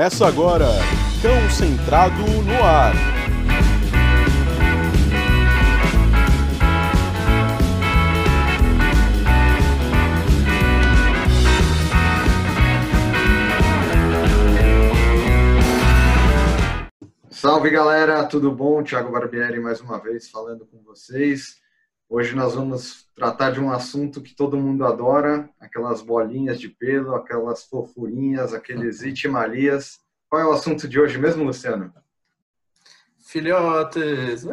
[0.00, 0.64] Começa agora,
[1.20, 2.94] Cão Centrado no Ar.
[17.28, 18.82] Salve galera, tudo bom?
[18.82, 21.59] Thiago Barbieri mais uma vez falando com vocês.
[22.12, 27.14] Hoje nós vamos tratar de um assunto que todo mundo adora, aquelas bolinhas de pelo,
[27.14, 30.00] aquelas fofurinhas, aqueles itimalias.
[30.28, 31.94] Qual é o assunto de hoje mesmo, Luciano?
[33.16, 34.44] Filhotes!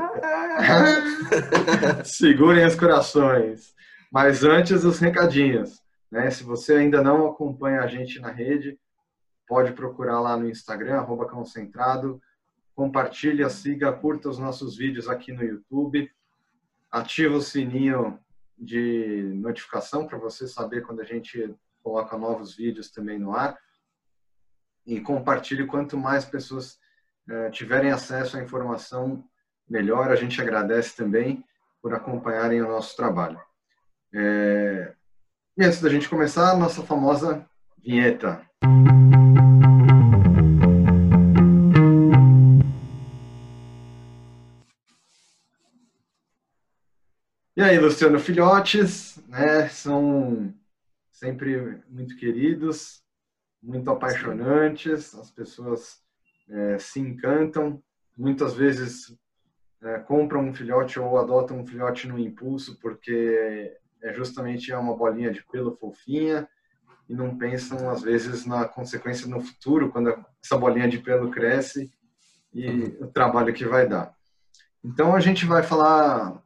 [2.05, 3.73] Segurem os corações.
[4.11, 5.81] Mas antes, os recadinhos.
[6.11, 6.29] Né?
[6.29, 8.77] Se você ainda não acompanha a gente na rede,
[9.47, 12.21] pode procurar lá no Instagram, arroba concentrado.
[12.75, 16.07] Compartilha, siga, curta os nossos vídeos aqui no YouTube
[16.91, 18.19] ativa o sininho
[18.57, 23.57] de notificação para você saber quando a gente coloca novos vídeos também no ar.
[24.85, 26.79] E compartilhe quanto mais pessoas
[27.29, 29.23] eh, tiverem acesso à informação,
[29.69, 30.11] melhor.
[30.11, 31.43] A gente agradece também
[31.81, 33.39] por acompanharem o nosso trabalho.
[34.13, 34.93] É...
[35.57, 37.45] E antes da gente começar, a nossa famosa
[37.77, 38.41] vinheta.
[47.57, 50.53] E aí, Luciano, filhotes, né, são
[51.11, 53.01] sempre muito queridos,
[53.63, 55.97] muito apaixonantes, as pessoas
[56.47, 57.81] é, se encantam,
[58.15, 59.17] muitas vezes
[59.81, 65.31] é, compram um filhote ou adotam um filhote no impulso, porque é justamente uma bolinha
[65.31, 66.47] de pelo fofinha,
[67.09, 70.09] e não pensam, às vezes, na consequência no futuro, quando
[70.45, 71.91] essa bolinha de pelo cresce
[72.53, 74.15] e o trabalho que vai dar.
[74.83, 76.45] Então, a gente vai falar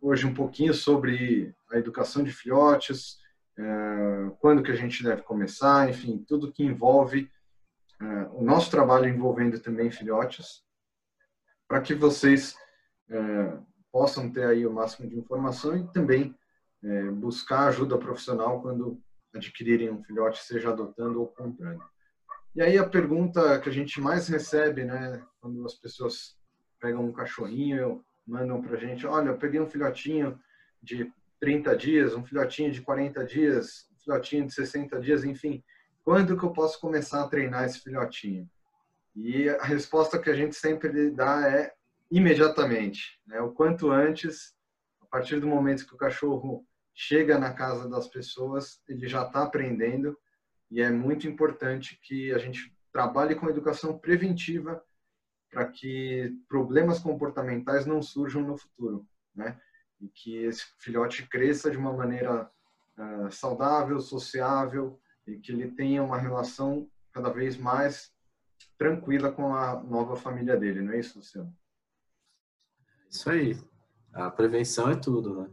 [0.00, 3.18] hoje um pouquinho sobre a educação de filhotes,
[3.58, 7.30] é, quando que a gente deve começar, enfim, tudo que envolve
[8.00, 10.62] é, o nosso trabalho envolvendo também filhotes,
[11.66, 12.56] para que vocês
[13.10, 13.58] é,
[13.90, 16.34] possam ter aí o máximo de informação e também
[17.14, 19.02] buscar ajuda profissional quando
[19.34, 21.82] adquirirem um filhote, seja adotando ou comprando.
[22.54, 26.36] E aí a pergunta que a gente mais recebe, né, quando as pessoas
[26.80, 30.38] pegam um cachorrinho mandam para a gente, olha, eu peguei um filhotinho
[30.82, 35.64] de 30 dias, um filhotinho de 40 dias, um filhotinho de 60 dias, enfim,
[36.04, 38.48] quando que eu posso começar a treinar esse filhotinho?
[39.14, 41.72] E a resposta que a gente sempre dá é
[42.10, 43.40] imediatamente, né?
[43.40, 44.54] o quanto antes,
[45.02, 49.42] a partir do momento que o cachorro chega na casa das pessoas, ele já está
[49.42, 50.18] aprendendo
[50.70, 54.82] e é muito importante que a gente trabalhe com educação preventiva
[55.50, 59.60] para que problemas comportamentais não surjam no futuro, né?
[60.00, 62.50] E que esse filhote cresça de uma maneira
[62.98, 68.12] uh, saudável, sociável e que ele tenha uma relação cada vez mais
[68.76, 71.52] tranquila com a nova família dele, não é isso, Luciano?
[73.10, 73.58] Isso aí.
[74.12, 75.50] A prevenção é tudo, né?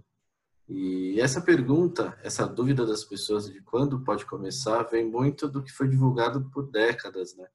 [0.68, 5.72] E essa pergunta, essa dúvida das pessoas de quando pode começar, vem muito do que
[5.72, 7.48] foi divulgado por décadas, né?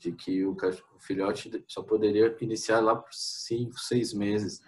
[0.00, 0.56] De que o,
[0.98, 4.60] filhote só poderia iniciar lá por cinco, seis meses,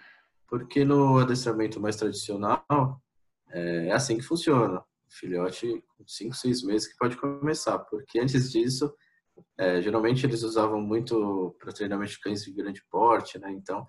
[0.47, 3.03] porque no adestramento mais tradicional
[3.50, 4.81] é, é assim que funciona.
[4.81, 8.94] O filhote com cinco, seis meses que pode começar, porque antes disso,
[9.59, 13.50] é, geralmente eles usavam muito para treinamento de cães de grande porte, né?
[13.53, 13.87] Então,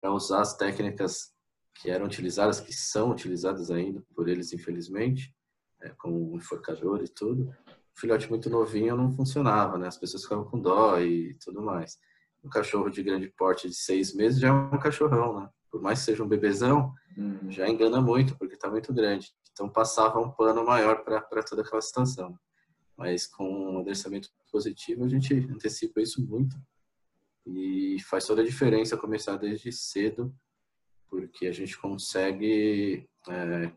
[0.00, 1.32] para usar as técnicas
[1.74, 5.34] que eram utilizadas, que são utilizadas ainda por eles, infelizmente,
[5.80, 7.52] é, como enforcador e tudo,
[8.00, 9.86] filhote muito novinho não funcionava, né?
[9.86, 11.98] As pessoas ficavam com dó e tudo mais.
[12.42, 15.50] Um cachorro de grande porte de seis meses já é um cachorrão, né?
[15.70, 17.50] Por mais que seja um bebezão, uhum.
[17.50, 19.30] já engana muito, porque está muito grande.
[19.52, 22.36] Então passava um pano maior para toda aquela situação.
[22.96, 26.56] Mas com um adereçamento positivo, a gente antecipa isso muito.
[27.46, 30.34] E faz toda a diferença começar desde cedo,
[31.08, 33.72] porque a gente consegue é,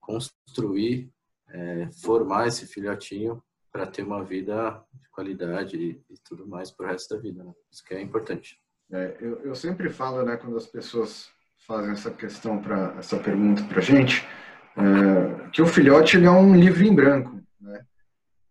[0.00, 1.12] construir,
[1.48, 3.42] é, formar esse filhotinho
[3.76, 7.44] para ter uma vida de qualidade e, e tudo mais para o resto da vida.
[7.44, 7.52] Né?
[7.70, 8.58] Isso que é importante.
[8.90, 11.28] É, eu, eu, sempre falo, né, quando as pessoas
[11.66, 14.26] fazem essa questão para essa pergunta para gente,
[14.76, 17.84] é, que o filhote ele é um livro em branco, né?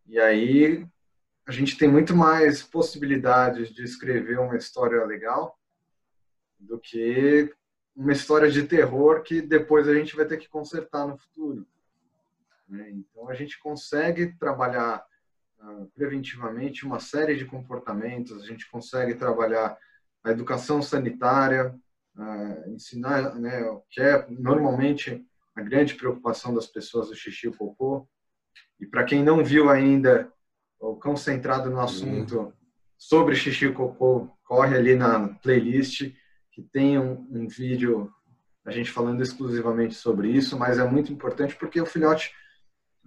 [0.06, 0.86] E aí
[1.48, 5.57] a gente tem muito mais possibilidades de escrever uma história legal
[6.60, 7.51] do que
[7.95, 11.66] uma história de terror que depois a gente vai ter que consertar no futuro.
[12.68, 12.92] Né?
[12.92, 15.04] Então a gente consegue trabalhar
[15.96, 19.78] preventivamente uma série de comportamentos, a gente consegue trabalhar
[20.24, 21.75] a educação sanitária,
[22.68, 25.25] ensinar, né, que é normalmente
[25.56, 28.07] a grande preocupação das pessoas do xixi e o cocô.
[28.80, 30.31] E para quem não viu ainda
[30.80, 32.54] o Cão Centrado no Assunto
[32.98, 36.13] sobre xixi e cocô, corre ali na playlist,
[36.51, 38.12] que tem um, um vídeo
[38.66, 42.34] a gente falando exclusivamente sobre isso, mas é muito importante porque o filhote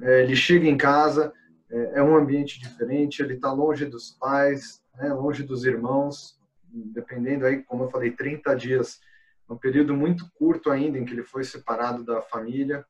[0.01, 1.33] é, ele chega em casa,
[1.71, 6.39] é, é um ambiente diferente, ele está longe dos pais, né, longe dos irmãos,
[6.71, 9.01] dependendo aí, como eu falei, 30 dias,
[9.49, 12.85] um período muito curto ainda em que ele foi separado da família,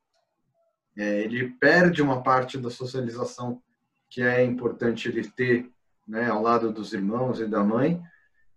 [0.97, 3.63] é, ele perde uma parte da socialização
[4.11, 5.71] que é importante ele ter
[6.07, 8.03] né, ao lado dos irmãos e da mãe,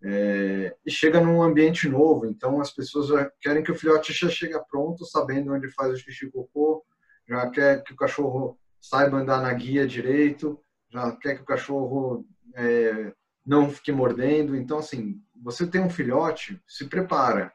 [0.04, 2.26] é, e chega num ambiente novo.
[2.26, 5.98] Então, as pessoas já querem que o filhote já chegue pronto, sabendo onde faz o
[5.98, 6.84] xixi cocô,
[7.28, 12.26] já quer que o cachorro saiba andar na guia direito, já quer que o cachorro
[12.56, 13.14] é,
[13.46, 14.56] não fique mordendo.
[14.56, 17.54] Então, assim, você tem um filhote, se prepara,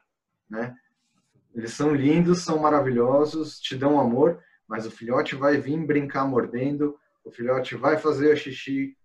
[0.49, 0.75] né?
[1.53, 6.97] Eles são lindos, são maravilhosos, te dão amor, mas o filhote vai vir brincar mordendo,
[7.23, 8.95] o filhote vai fazer xixi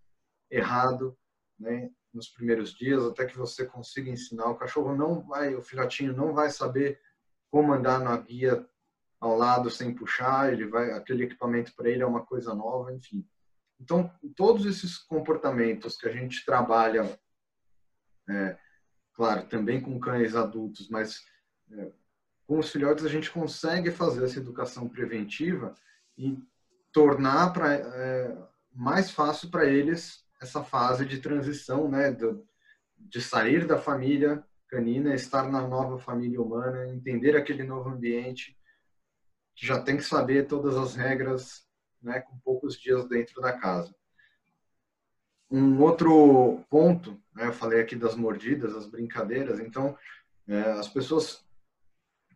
[0.50, 1.16] errado,
[1.58, 1.90] né?
[2.12, 4.50] Nos primeiros dias, até que você consiga ensinar.
[4.50, 7.00] O cachorro não vai, o filhotinho não vai saber
[7.50, 8.66] como andar na guia
[9.22, 13.24] ao lado sem puxar, ele vai, aquele equipamento para ele é uma coisa nova, enfim.
[13.80, 17.16] Então, todos esses comportamentos que a gente trabalha,
[18.28, 18.58] é,
[19.14, 21.24] claro, também com cães adultos, mas
[21.70, 21.92] é,
[22.48, 25.72] com os filhotes a gente consegue fazer essa educação preventiva
[26.18, 26.36] e
[26.90, 28.36] tornar pra, é,
[28.74, 32.44] mais fácil para eles essa fase de transição, né, do,
[32.98, 38.58] de sair da família canina, estar na nova família humana, entender aquele novo ambiente,
[39.54, 41.66] já tem que saber todas as regras,
[42.02, 43.94] né, com poucos dias dentro da casa.
[45.50, 49.96] Um outro ponto, né, eu falei aqui das mordidas, as brincadeiras, então
[50.48, 51.44] é, as pessoas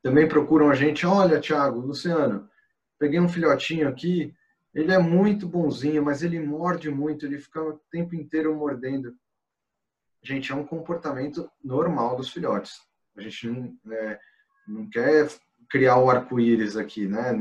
[0.03, 2.49] também procuram a gente, olha, Thiago, Luciano,
[2.99, 4.35] peguei um filhotinho aqui,
[4.73, 9.17] ele é muito bonzinho, mas ele morde muito, ele fica o tempo inteiro mordendo.
[10.23, 12.81] Gente, é um comportamento normal dos filhotes.
[13.17, 14.21] A gente não, é,
[14.69, 15.29] não quer
[15.69, 17.33] criar o arco-íris aqui, né?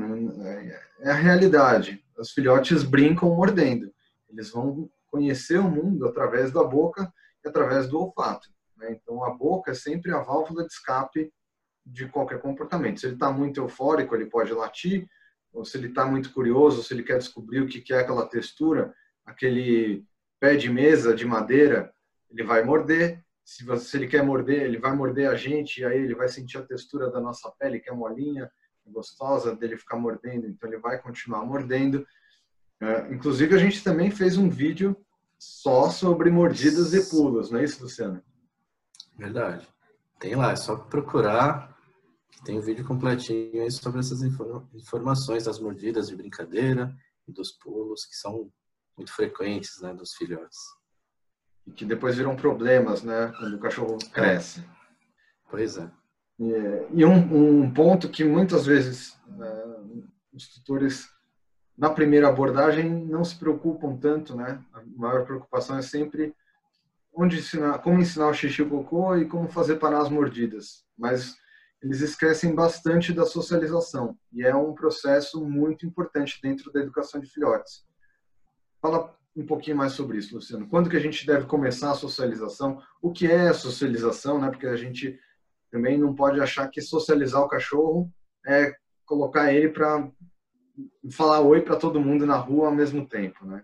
[1.02, 2.04] É, é a realidade.
[2.18, 3.92] Os filhotes brincam mordendo.
[4.30, 7.12] Eles vão conhecer o mundo através da boca
[7.44, 8.50] e através do olfato.
[8.78, 8.92] Né?
[8.92, 11.32] Então, a boca é sempre a válvula de escape
[11.86, 13.00] de qualquer comportamento.
[13.00, 15.08] Se ele está muito eufórico, ele pode latir,
[15.54, 18.94] ou se ele está muito curioso, se ele quer descobrir o que é aquela textura,
[19.26, 20.06] aquele
[20.40, 21.94] pé de mesa de madeira,
[22.30, 23.24] ele vai morder.
[23.46, 26.28] Se, você, se ele quer morder, ele vai morder a gente, e aí ele vai
[26.28, 28.52] sentir a textura da nossa pele, que é molinha,
[28.88, 32.06] gostosa dele ficar mordendo, então ele vai continuar mordendo.
[32.82, 34.98] É, inclusive, a gente também fez um vídeo
[35.38, 38.22] só sobre mordidas e pulos, não é isso, Luciano?
[39.18, 39.68] Verdade.
[40.20, 41.76] Tem lá, é só procurar
[42.46, 46.96] tem um vídeo completinho aí sobre essas informações das mordidas de brincadeira
[47.28, 48.52] e dos pulos, que são
[48.96, 50.60] muito frequentes né, dos filhotes.
[51.66, 54.10] E que depois viram problemas, né, quando o cachorro é.
[54.10, 54.64] cresce.
[55.50, 55.90] Pois é.
[56.40, 56.52] E,
[56.94, 59.64] e um, um, ponto que muitas vezes né,
[60.34, 61.08] os tutores,
[61.78, 64.62] na primeira abordagem, não se preocupam tanto, né?
[64.74, 66.36] A maior preocupação é sempre
[67.14, 70.86] onde ensinar, como ensinar o xixi e o cocô e como fazer parar as mordidas.
[70.98, 71.36] Mas
[71.82, 77.30] eles esquecem bastante da socialização e é um processo muito importante dentro da educação de
[77.30, 77.86] filhotes.
[78.82, 80.68] Fala um pouquinho mais sobre isso, Luciano.
[80.68, 82.82] Quando que a gente deve começar a socialização?
[83.02, 84.50] O que é socialização, né?
[84.50, 85.20] Porque a gente
[85.70, 88.10] também não pode achar que socializar o cachorro
[88.48, 88.74] é
[89.06, 90.10] colocar ele para
[91.12, 93.64] falar oi para todo mundo na rua ao mesmo tempo, né?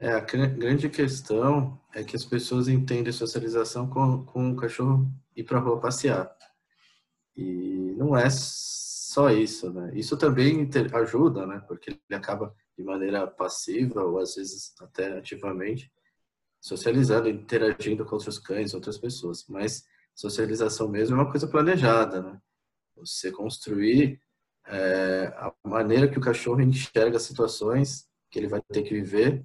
[0.00, 5.42] É, a grande questão é que as pessoas entendem socialização com, com o cachorro ir
[5.42, 6.30] para a rua passear.
[7.36, 9.90] E não é só isso, né?
[9.94, 11.62] Isso também ajuda, né?
[11.66, 15.92] Porque ele acaba de maneira passiva ou às vezes até ativamente
[16.60, 19.44] socializando, interagindo com outros cães, outras pessoas.
[19.48, 22.40] Mas socialização mesmo é uma coisa planejada, né?
[22.96, 24.20] Você construir
[24.66, 29.44] é, a maneira que o cachorro enxerga as situações que ele vai ter que viver,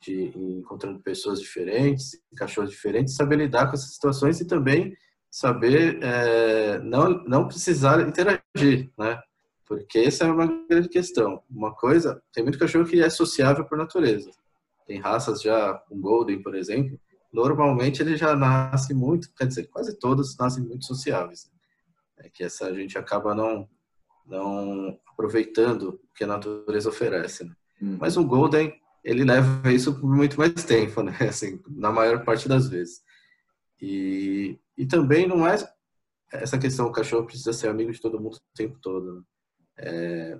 [0.00, 4.96] de, encontrando pessoas diferentes, cachorros diferentes, saber lidar com essas situações e também
[5.30, 9.20] saber é, não, não precisar interagir, né?
[9.66, 11.42] Porque essa é uma grande questão.
[11.50, 14.30] Uma coisa, tem muito cachorro que é sociável por natureza.
[14.86, 17.00] Tem raças já, um Golden, por exemplo,
[17.32, 21.50] normalmente ele já nasce muito, quer dizer, quase todos nascem muito sociáveis.
[22.18, 23.68] É que essa a gente acaba não,
[24.26, 27.44] não aproveitando o que a natureza oferece.
[27.44, 27.56] Né?
[27.82, 27.96] Hum.
[27.98, 31.16] Mas um Golden, ele leva isso por muito mais tempo, né?
[31.28, 33.02] Assim, na maior parte das vezes.
[33.80, 35.56] E, e também não é
[36.32, 39.16] essa questão, o cachorro precisa ser amigo de todo mundo o tempo todo.
[39.16, 39.22] Né?
[39.76, 40.38] É,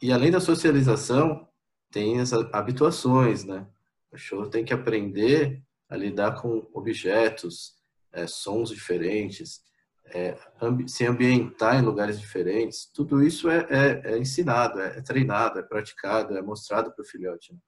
[0.00, 1.48] e além da socialização,
[1.90, 3.66] tem as habituações, né?
[4.08, 7.74] O cachorro tem que aprender a lidar com objetos,
[8.12, 9.62] é, sons diferentes,
[10.06, 12.86] é, ambi se ambientar em lugares diferentes.
[12.92, 17.52] Tudo isso é, é, é ensinado, é, treinado, é praticado, é mostrado para o filhote.
[17.52, 17.58] Né?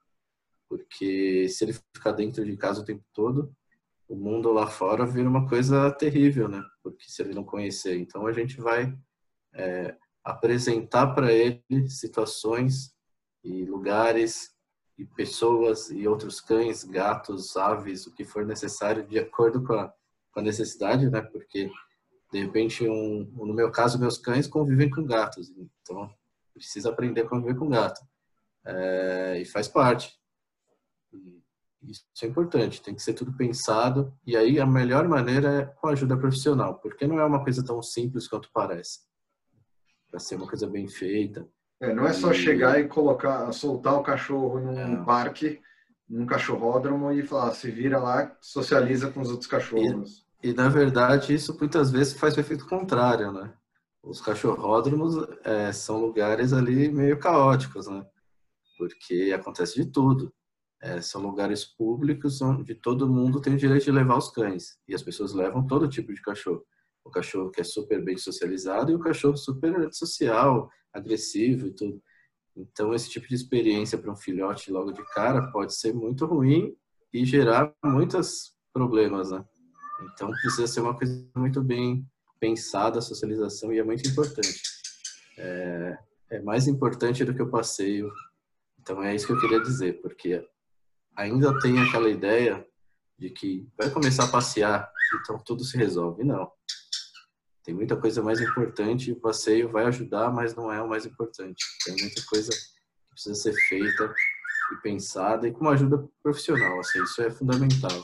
[0.67, 3.53] Porque se ele ficar dentro de casa o tempo todo,
[4.07, 6.61] o mundo lá fora vira uma coisa terrível, né?
[6.83, 8.93] Porque se ele não conhecer, então a gente vai
[9.53, 12.93] é, apresentar para ele situações
[13.43, 14.51] e lugares
[14.97, 19.93] e pessoas e outros cães, gatos, aves, o que for necessário de acordo com a,
[20.31, 21.21] com a necessidade, né?
[21.21, 21.71] Porque
[22.31, 25.49] de repente, um, no meu caso, meus cães convivem com gatos,
[25.81, 26.09] então
[26.53, 27.99] precisa aprender a conviver com gato
[28.65, 30.13] é, e faz parte.
[31.81, 35.87] Isso é importante, tem que ser tudo pensado e aí a melhor maneira é com
[35.87, 38.99] ajuda profissional, porque não é uma coisa tão simples quanto parece.
[40.11, 41.47] Para ser uma coisa bem feita,
[41.81, 45.03] é, não é só chegar e colocar, soltar o cachorro num é.
[45.03, 45.59] parque,
[46.07, 50.23] num cachorródromo e falar, se vira lá, socializa com os outros cachorros.
[50.43, 53.51] E, e na verdade, isso muitas vezes faz o efeito contrário, né?
[54.03, 58.05] Os cachorródromos é, são lugares ali meio caóticos, né?
[58.77, 60.31] Porque acontece de tudo.
[60.83, 64.77] É, são lugares públicos onde todo mundo tem o direito de levar os cães.
[64.87, 66.63] E as pessoas levam todo tipo de cachorro
[67.03, 72.01] o cachorro que é super bem socializado e o cachorro super social, agressivo e tudo.
[72.55, 76.75] Então, esse tipo de experiência para um filhote logo de cara pode ser muito ruim
[77.13, 79.43] e gerar muitos problemas, né?
[80.13, 82.05] Então, precisa ser uma coisa muito bem
[82.39, 84.61] pensada a socialização e é muito importante.
[85.37, 85.97] É,
[86.31, 88.11] é mais importante do que o passeio.
[88.79, 90.45] Então, é isso que eu queria dizer, porque
[91.15, 92.65] ainda tem aquela ideia
[93.17, 94.91] de que vai começar a passear,
[95.21, 96.23] então tudo se resolve.
[96.23, 96.51] Não.
[97.63, 101.63] Tem muita coisa mais importante, o passeio vai ajudar, mas não é o mais importante.
[101.85, 104.13] Tem muita coisa que precisa ser feita
[104.71, 108.03] e pensada e com uma ajuda profissional, assim, isso é fundamental.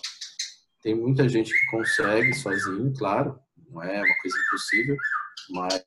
[0.83, 4.95] Tem muita gente que consegue sozinho, claro, não é uma coisa impossível,
[5.49, 5.83] mas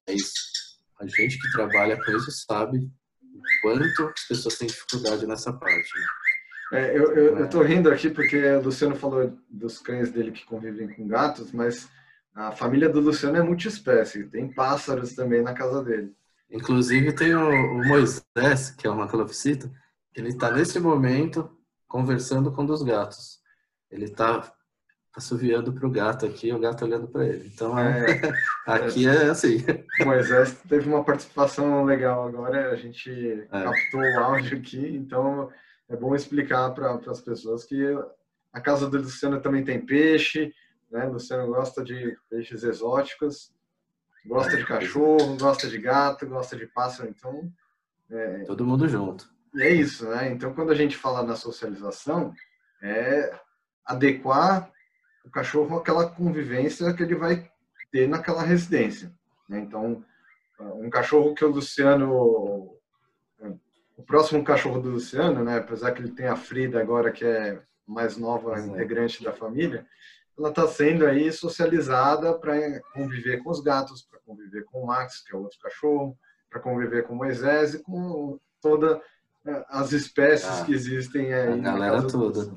[1.00, 2.78] a gente que trabalha com isso sabe
[3.22, 5.90] o quanto as pessoas têm dificuldade nessa parte.
[5.98, 6.06] Né?
[6.72, 10.44] É, eu, eu, eu tô rindo aqui porque o Luciano falou dos cães dele que
[10.44, 11.88] convivem com gatos, mas
[12.34, 16.14] a família do Luciano é multiespécie, tem pássaros também na casa dele.
[16.50, 19.70] Inclusive tem o, o Moisés, que é uma calopsita,
[20.14, 21.50] ele está nesse momento
[21.86, 23.40] conversando com um dos gatos.
[23.90, 24.52] Ele está
[25.14, 27.50] assoviando para o gato aqui, o gato olhando para ele.
[27.52, 28.06] Então, é,
[28.66, 29.58] aqui é, é assim.
[30.00, 33.46] O Moisés teve uma participação legal agora, a gente é.
[33.46, 35.50] captou o áudio aqui, então
[35.88, 37.82] é bom explicar para as pessoas que
[38.52, 40.52] a casa do Luciano também tem peixe,
[40.90, 41.04] né?
[41.06, 43.52] Luciano gosta de peixes exóticos,
[44.26, 47.52] gosta de cachorro, gosta de gato, gosta de pássaro, então...
[48.10, 49.30] É, Todo mundo junto.
[49.56, 50.30] É isso, né?
[50.30, 52.32] Então, quando a gente fala na socialização,
[52.82, 53.32] é
[53.84, 54.70] adequar
[55.24, 57.50] o cachorro àquela convivência que ele vai
[57.92, 59.12] ter naquela residência.
[59.48, 59.60] Né?
[59.60, 60.04] Então,
[60.58, 62.80] um cachorro que o Luciano
[64.00, 67.60] o próximo cachorro do Luciano, né, apesar que ele tem a Frida agora que é
[67.86, 68.62] mais nova é.
[68.62, 69.86] integrante da família,
[70.40, 75.22] ela está sendo aí socializada para conviver com os gatos, para conviver com o Max,
[75.22, 76.18] que é outro cachorro,
[76.48, 78.98] para conviver com o Moisés e com todas
[79.46, 81.52] eh, as espécies ah, que existem aí.
[81.52, 82.52] A galera toda.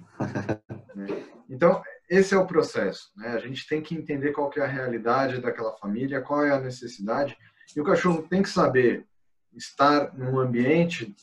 [0.96, 1.08] Né?
[1.50, 3.12] Então, esse é o processo.
[3.18, 3.28] Né?
[3.28, 6.60] A gente tem que entender qual que é a realidade daquela família, qual é a
[6.60, 7.38] necessidade,
[7.76, 9.06] e o cachorro tem que saber
[9.54, 11.14] estar num ambiente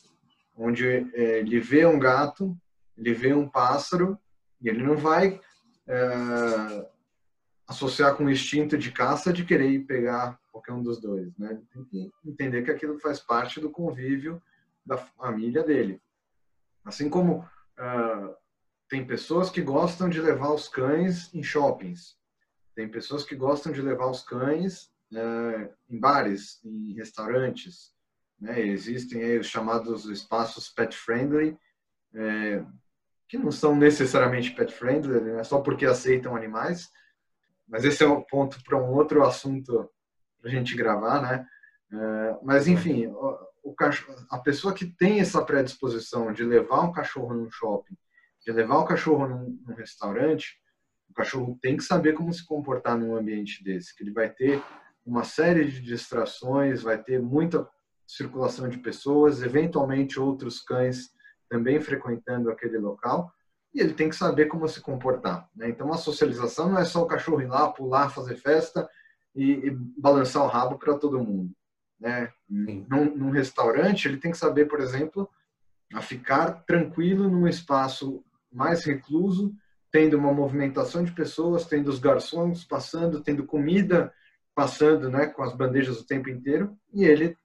[0.55, 2.55] onde é, ele vê um gato,
[2.95, 4.17] ele vê um pássaro,
[4.61, 5.41] e ele não vai
[5.91, 6.89] é,
[7.67, 11.61] associar com o instinto de caça de querer ir pegar qualquer um dos dois, né?
[11.73, 14.41] Tem que entender que aquilo faz parte do convívio
[14.85, 16.01] da família dele.
[16.85, 17.45] Assim como
[17.77, 18.35] é,
[18.89, 22.17] tem pessoas que gostam de levar os cães em shoppings,
[22.73, 27.93] tem pessoas que gostam de levar os cães é, em bares, em restaurantes,
[28.39, 28.61] né?
[28.61, 31.57] Existem aí os chamados espaços pet friendly,
[32.13, 32.65] é,
[33.31, 35.41] que não são necessariamente pet friendly, né?
[35.45, 36.89] só porque aceitam animais.
[37.65, 39.89] Mas esse é um ponto para um outro assunto
[40.41, 41.47] para a gente gravar, né?
[41.93, 46.91] É, mas enfim, o, o cachorro, a pessoa que tem essa predisposição de levar um
[46.91, 47.95] cachorro num shopping,
[48.45, 50.59] de levar o cachorro num, num restaurante,
[51.09, 54.61] o cachorro tem que saber como se comportar num ambiente desse, que ele vai ter
[55.05, 57.65] uma série de distrações, vai ter muita
[58.05, 61.11] circulação de pessoas, eventualmente outros cães
[61.51, 63.29] também frequentando aquele local,
[63.73, 65.49] e ele tem que saber como se comportar.
[65.53, 65.69] Né?
[65.69, 68.89] Então, a socialização não é só o cachorro ir lá, pular, fazer festa
[69.35, 71.51] e, e balançar o rabo para todo mundo.
[71.99, 72.31] Né?
[72.49, 75.29] Num, num, restaurante, ele tem que saber, por exemplo,
[75.93, 79.53] a ficar tranquilo num espaço mais recluso,
[79.91, 84.13] tendo uma movimentação de pessoas, tendo os garçons passando, tendo comida
[84.55, 87.37] passando, né, com as bandejas o tempo inteiro, e ele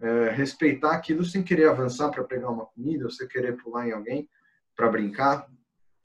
[0.00, 3.92] é, respeitar aquilo sem querer avançar para pegar uma comida, ou sem querer pular em
[3.92, 4.28] alguém
[4.76, 5.48] para brincar.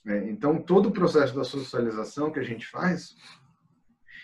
[0.06, 3.16] É, então, todo o processo da socialização que a gente faz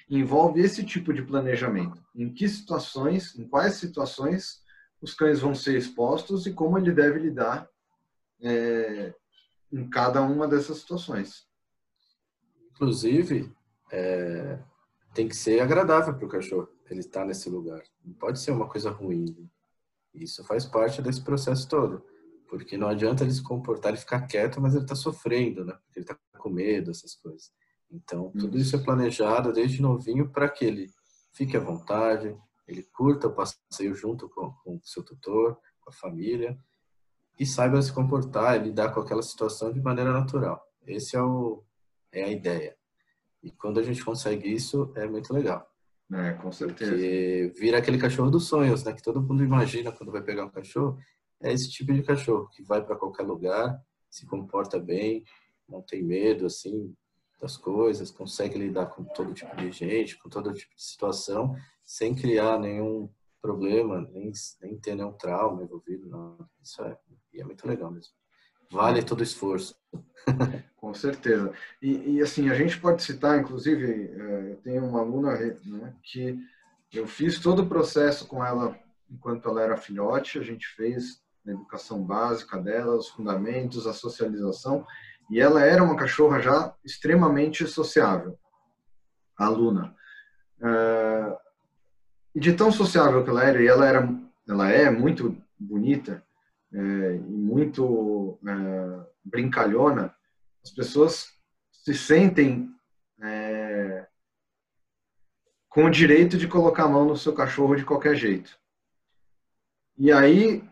[0.10, 2.03] envolve esse tipo de planejamento.
[2.15, 4.63] Em que situações, em quais situações
[5.01, 7.69] os cães vão ser expostos e como ele deve lidar
[8.41, 9.13] é,
[9.72, 11.48] em cada uma dessas situações.
[12.72, 13.51] Inclusive,
[13.91, 14.60] é,
[15.13, 17.81] tem que ser agradável para o cachorro ele estar tá nesse lugar.
[18.03, 19.50] Não pode ser uma coisa ruim.
[20.15, 22.03] Isso faz parte desse processo todo.
[22.48, 25.74] Porque não adianta ele se comportar, ele ficar quieto, mas ele está sofrendo, né?
[25.86, 27.51] Porque ele está com medo, essas coisas.
[27.91, 30.89] Então, tudo isso é planejado desde novinho para que ele
[31.34, 32.36] fique à vontade,
[32.67, 36.57] ele curta o passeio junto com o seu tutor, com a família,
[37.39, 40.65] e saiba se comportar e lidar com aquela situação de maneira natural.
[40.86, 41.63] Esse é, o,
[42.12, 42.75] é a ideia.
[43.43, 45.69] E quando a gente consegue isso, é muito legal.
[46.13, 46.91] É, com certeza.
[46.91, 48.93] Porque vira aquele cachorro dos sonhos, né?
[48.93, 50.97] Que todo mundo imagina quando vai pegar um cachorro.
[51.41, 55.24] É esse tipo de cachorro que vai para qualquer lugar, se comporta bem,
[55.67, 56.95] não tem medo, assim,
[57.39, 62.15] das coisas, consegue lidar com todo tipo de gente, com todo tipo de situação, sem
[62.15, 63.09] criar nenhum
[63.41, 64.31] problema, nem,
[64.62, 66.07] nem ter nenhum trauma envolvido.
[66.07, 66.38] Não.
[66.62, 66.97] Isso é,
[67.35, 68.13] é muito legal mesmo.
[68.72, 69.75] Vale todo esforço.
[70.77, 71.51] Com certeza.
[71.81, 76.39] E, e, assim, a gente pode citar, inclusive, é, eu tenho uma aluna né, que
[76.93, 78.77] eu fiz todo o processo com ela
[79.10, 84.85] enquanto ela era filhote, a gente fez a educação básica dela, os fundamentos, a socialização,
[85.29, 88.37] e ela era uma cachorra já extremamente sociável,
[89.37, 89.96] a Luna.
[90.59, 91.37] Uh,
[92.33, 94.09] e de tão sociável que ela era, e ela, era,
[94.48, 96.24] ela é muito bonita,
[96.75, 100.14] é, muito é, brincalhona,
[100.64, 101.27] as pessoas
[101.72, 102.70] se sentem
[103.22, 104.07] é,
[105.70, 108.57] com o direito de colocar a mão no seu cachorro de qualquer jeito.
[109.98, 110.64] E aí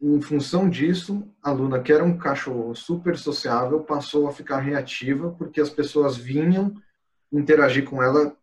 [0.00, 5.32] em função disso, a Luna, que era um cachorro super sociável, passou a ficar reativa
[5.32, 6.72] porque as pessoas vinham
[7.32, 8.36] interagir com ela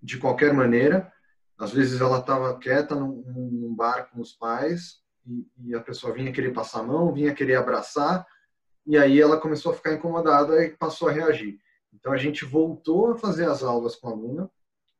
[0.00, 1.12] de qualquer maneira.
[1.58, 6.12] Às vezes ela estava quieta num, num, bar com os pais e, e, a pessoa
[6.12, 8.26] vinha querer passar a mão, vinha querer abraçar
[8.88, 11.60] e aí ela começou a ficar incomodada e passou a reagir.
[11.92, 14.50] Então a gente voltou a fazer as aulas com a Luna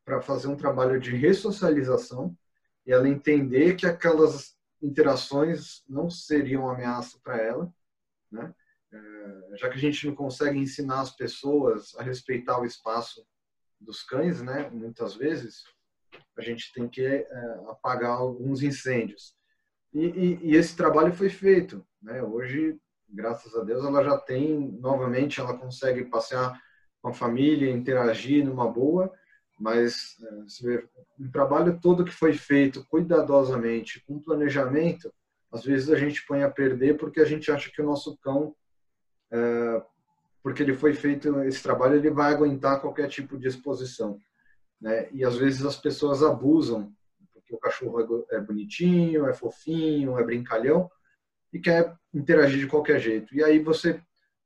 [0.05, 2.37] para fazer um trabalho de ressocialização
[2.87, 7.73] e ela entender que aquelas interações não seriam ameaça para ela,
[8.31, 8.55] né?
[8.93, 13.27] É, já que a gente não consegue ensinar as pessoas a respeitar o espaço
[13.81, 14.69] dos cães, né?
[14.71, 15.65] Muitas vezes
[16.37, 19.38] a gente tem que é, apagar alguns incêndios.
[19.93, 22.23] E, e, e, esse trabalho foi feito, né?
[22.23, 26.61] Hoje, graças a Deus, ela já tem novamente, ela consegue passear
[27.01, 29.13] com a família, interagir numa boa
[29.59, 30.17] mas
[30.65, 30.85] é,
[31.19, 35.13] um trabalho todo que foi feito cuidadosamente, com planejamento,
[35.51, 38.55] às vezes a gente põe a perder porque a gente acha que o nosso cão,
[39.33, 39.83] é,
[40.43, 44.21] porque ele foi feito esse trabalho, ele vai aguentar qualquer tipo de exposição.
[44.81, 45.09] Né?
[45.13, 46.93] E às vezes as pessoas abusam,
[47.49, 50.91] porque o cachorro é, é bonitinho, é fofinho, é brincalhão,
[51.53, 53.35] e quer interagir de qualquer jeito.
[53.35, 54.01] E aí você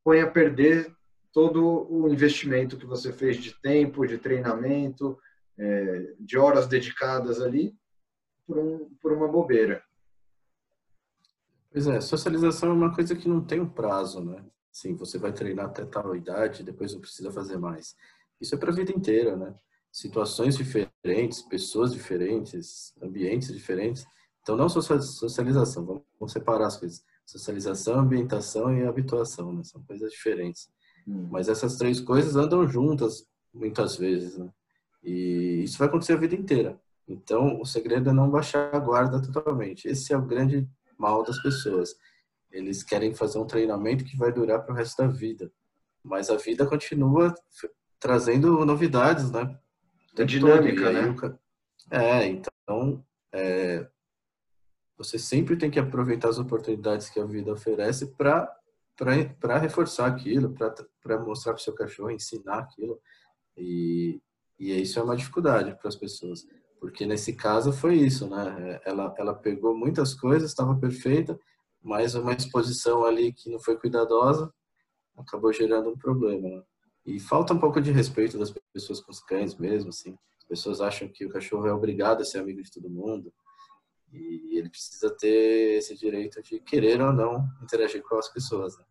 [0.04, 0.94] põe a perder
[1.32, 5.18] todo o investimento que você fez de tempo, de treinamento,
[5.58, 7.74] é, de horas dedicadas ali,
[8.46, 9.82] por, um, por uma bobeira.
[11.72, 14.44] Pois é, socialização é uma coisa que não tem um prazo, né?
[14.70, 17.96] Sim, você vai treinar até tal idade, depois não precisa fazer mais.
[18.40, 19.54] Isso é para a vida inteira, né?
[19.92, 24.06] Situações diferentes, pessoas diferentes, ambientes diferentes.
[24.40, 25.84] Então, não socialização,
[26.18, 27.04] vamos separar as coisas.
[27.26, 29.62] Socialização, ambientação e habituação, né?
[29.62, 30.68] São coisas diferentes.
[31.06, 31.28] Hum.
[31.30, 34.50] Mas essas três coisas andam juntas muitas vezes, né?
[35.04, 36.80] E isso vai acontecer a vida inteira.
[37.06, 39.86] Então, o segredo é não baixar a guarda totalmente.
[39.86, 41.94] Esse é o grande mal das pessoas.
[42.50, 45.52] Eles querem fazer um treinamento que vai durar para o resto da vida.
[46.02, 47.34] Mas a vida continua
[47.98, 49.58] trazendo novidades, né?
[50.16, 51.38] É dinâmica, né?
[51.90, 53.86] É, então, é,
[54.96, 58.50] você sempre tem que aproveitar as oportunidades que a vida oferece para
[59.40, 60.54] para reforçar aquilo,
[61.02, 63.00] para mostrar para o seu cachorro, ensinar aquilo.
[63.56, 64.20] E,
[64.58, 66.46] e isso é uma dificuldade para as pessoas.
[66.78, 68.80] Porque nesse caso foi isso, né?
[68.84, 71.38] Ela, ela pegou muitas coisas, estava perfeita,
[71.82, 74.52] mas uma exposição ali que não foi cuidadosa
[75.16, 76.64] acabou gerando um problema.
[77.04, 80.16] E falta um pouco de respeito das pessoas com os cães mesmo, assim.
[80.38, 83.32] As pessoas acham que o cachorro é obrigado a ser amigo de todo mundo.
[84.12, 88.76] E ele precisa ter esse direito de querer ou não interagir com as pessoas.
[88.76, 88.84] Né?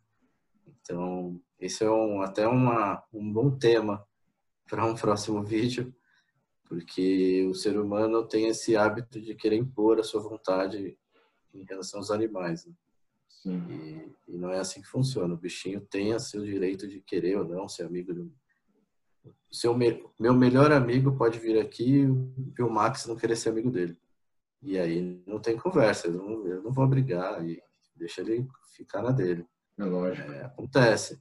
[0.81, 4.05] Então, esse é um, até uma, um bom tema
[4.67, 5.93] para um próximo vídeo,
[6.65, 10.97] porque o ser humano tem esse hábito de querer impor a sua vontade
[11.53, 12.65] em relação aos animais.
[12.65, 12.73] Né?
[13.45, 15.33] E, e, não é assim que funciona.
[15.33, 18.31] O bichinho tem o seu direito de querer ou não ser amigo do.
[19.25, 20.03] O seu me...
[20.19, 22.07] meu melhor amigo pode vir aqui
[22.57, 23.97] e o Max não querer ser amigo dele.
[24.61, 27.61] E aí não tem conversa, eu não, eu não vou brigar e
[27.95, 29.45] deixa ele ficar na dele.
[29.77, 30.31] É lógico.
[30.31, 31.19] É, acontece.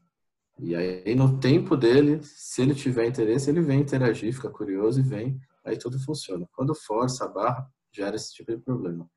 [0.59, 5.03] E aí no tempo dele, se ele tiver interesse, ele vem interagir, fica curioso e
[5.03, 6.47] vem, aí tudo funciona.
[6.53, 9.11] Quando força a barra, gera esse tipo de problema.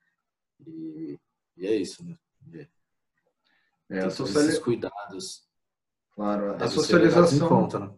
[0.66, 1.20] E,
[1.58, 2.18] e é isso, né?
[3.94, 5.44] É, a esses cuidados.
[6.16, 7.48] Claro, a socialização.
[7.48, 7.90] Conta, né?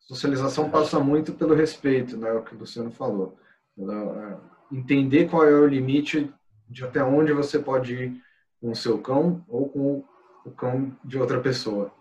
[0.00, 2.32] Socialização passa muito pelo respeito, né?
[2.32, 3.36] O que o Luciano falou.
[3.78, 4.36] É,
[4.70, 6.32] entender qual é o limite
[6.68, 8.22] de até onde você pode ir
[8.60, 10.04] com o seu cão ou com
[10.44, 11.92] o cão de outra pessoa.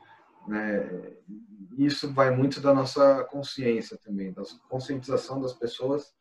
[0.47, 1.13] Né?
[1.77, 6.13] Isso vai muito da nossa consciência também, da conscientização das pessoas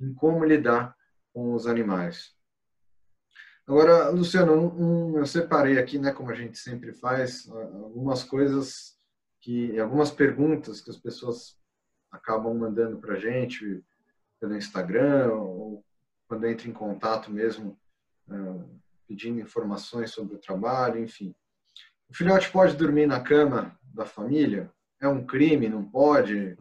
[0.00, 0.96] em como lidar
[1.32, 2.35] com os animais.
[3.66, 8.96] Agora, Luciano, um, eu separei aqui, né, como a gente sempre faz, algumas coisas
[9.40, 11.58] que, algumas perguntas que as pessoas
[12.10, 13.84] acabam mandando para a gente
[14.38, 15.84] pelo Instagram ou
[16.28, 17.76] quando entra em contato mesmo,
[18.28, 21.34] uh, pedindo informações sobre o trabalho, enfim.
[22.08, 24.70] O filhote pode dormir na cama da família?
[25.00, 25.68] É um crime?
[25.68, 26.56] Não pode?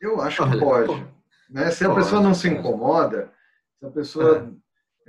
[0.00, 1.06] Eu acho que pode.
[1.48, 1.70] Né?
[1.70, 3.32] Se a pessoa não se incomoda,
[3.78, 4.52] se a pessoa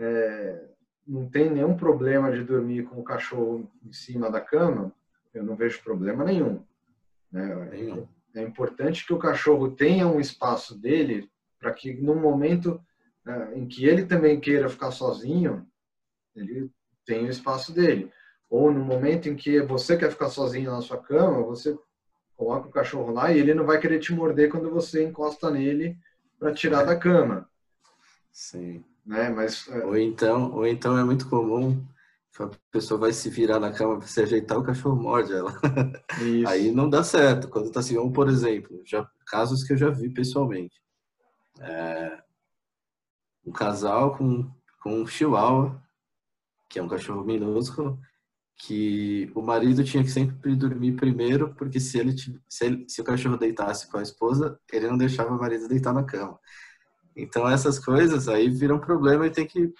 [0.02, 0.70] é é,
[1.08, 4.94] não tem nenhum problema de dormir com o cachorro em cima da cama,
[5.34, 6.64] eu não vejo problema nenhum.
[7.32, 7.70] Né?
[7.72, 8.08] Nenhum.
[8.36, 12.82] É importante que o cachorro tenha um espaço dele para que no momento
[13.26, 15.68] né, em que ele também queira ficar sozinho,
[16.36, 16.72] ele
[17.06, 18.12] tenha o espaço dele.
[18.50, 21.78] Ou no momento em que você quer ficar sozinho na sua cama, você
[22.36, 25.98] coloca o cachorro lá e ele não vai querer te morder quando você encosta nele
[26.40, 27.50] para tirar da cama.
[28.32, 28.84] Sim.
[29.06, 29.30] Né?
[29.30, 29.86] Mas, é...
[29.86, 31.86] ou, então, ou então é muito comum
[32.34, 35.54] que a pessoa vai se virar na cama para se ajeitar, o cachorro morde ela.
[36.22, 36.48] Isso.
[36.48, 37.50] Aí não dá certo.
[37.50, 40.82] Quando tá assim, por exemplo, já, casos que eu já vi pessoalmente.
[41.60, 42.22] É,
[43.46, 44.50] um casal com,
[44.82, 45.82] com um chihuahua,
[46.70, 48.00] que é um cachorro minúsculo,
[48.56, 53.04] que o marido tinha que sempre dormir primeiro, porque se ele, se, ele, se o
[53.04, 56.40] cachorro deitasse com a esposa, ele não deixava o marido deitar na cama.
[57.16, 59.74] Então essas coisas aí viram problema e tem que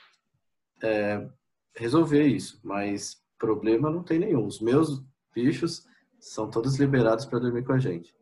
[0.82, 1.28] é,
[1.76, 2.60] resolver isso.
[2.64, 4.46] Mas problema não tem nenhum.
[4.46, 5.86] Os meus bichos
[6.20, 8.14] são todos liberados para dormir com a gente.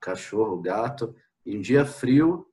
[0.00, 1.14] Cachorro, gato.
[1.44, 2.46] Em dia frio,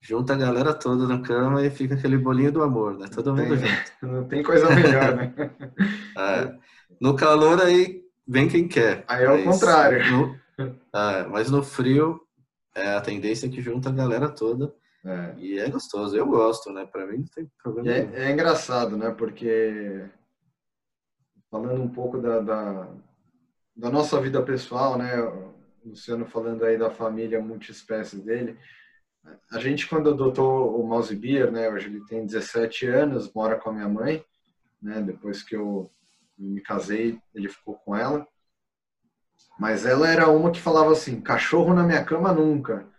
[0.00, 3.08] junta a galera toda na cama e fica aquele bolinho do amor, né?
[3.08, 3.92] Todo mundo junto.
[4.02, 5.34] Não tem coisa melhor, né?
[6.18, 6.58] é.
[7.00, 9.04] No calor aí vem quem quer.
[9.08, 10.04] Aí é o contrário.
[10.10, 12.20] No, é, mas no frio
[12.74, 15.34] é a tendência é que junta a galera toda é.
[15.38, 16.86] E é gostoso, eu gosto, né?
[16.86, 17.90] Para mim não tem problema.
[17.90, 19.10] É, é, engraçado, né?
[19.10, 20.08] Porque
[21.50, 22.88] falando um pouco da, da,
[23.76, 25.20] da, nossa vida pessoal, né?
[25.20, 28.58] O Luciano falando aí da família multiespécies dele.
[29.52, 31.68] A gente, quando adotou o Mouse Beer, né?
[31.68, 34.24] Hoje ele tem 17 anos, mora com a minha mãe,
[34.80, 35.02] né?
[35.02, 35.90] Depois que eu
[36.38, 38.26] me casei, ele ficou com ela.
[39.58, 42.93] Mas ela era uma que falava assim: cachorro na minha cama nunca.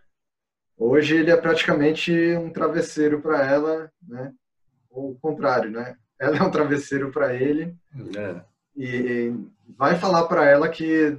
[0.78, 4.34] Hoje ele é praticamente um travesseiro para ela, né?
[4.90, 5.96] Ou o contrário, né?
[6.20, 7.76] Ela é um travesseiro para ele.
[8.18, 8.42] É.
[8.76, 9.34] E,
[9.78, 11.18] vai falar para ela que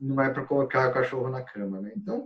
[0.00, 1.92] não é para colocar o cachorro na cama, né?
[1.96, 2.24] Então,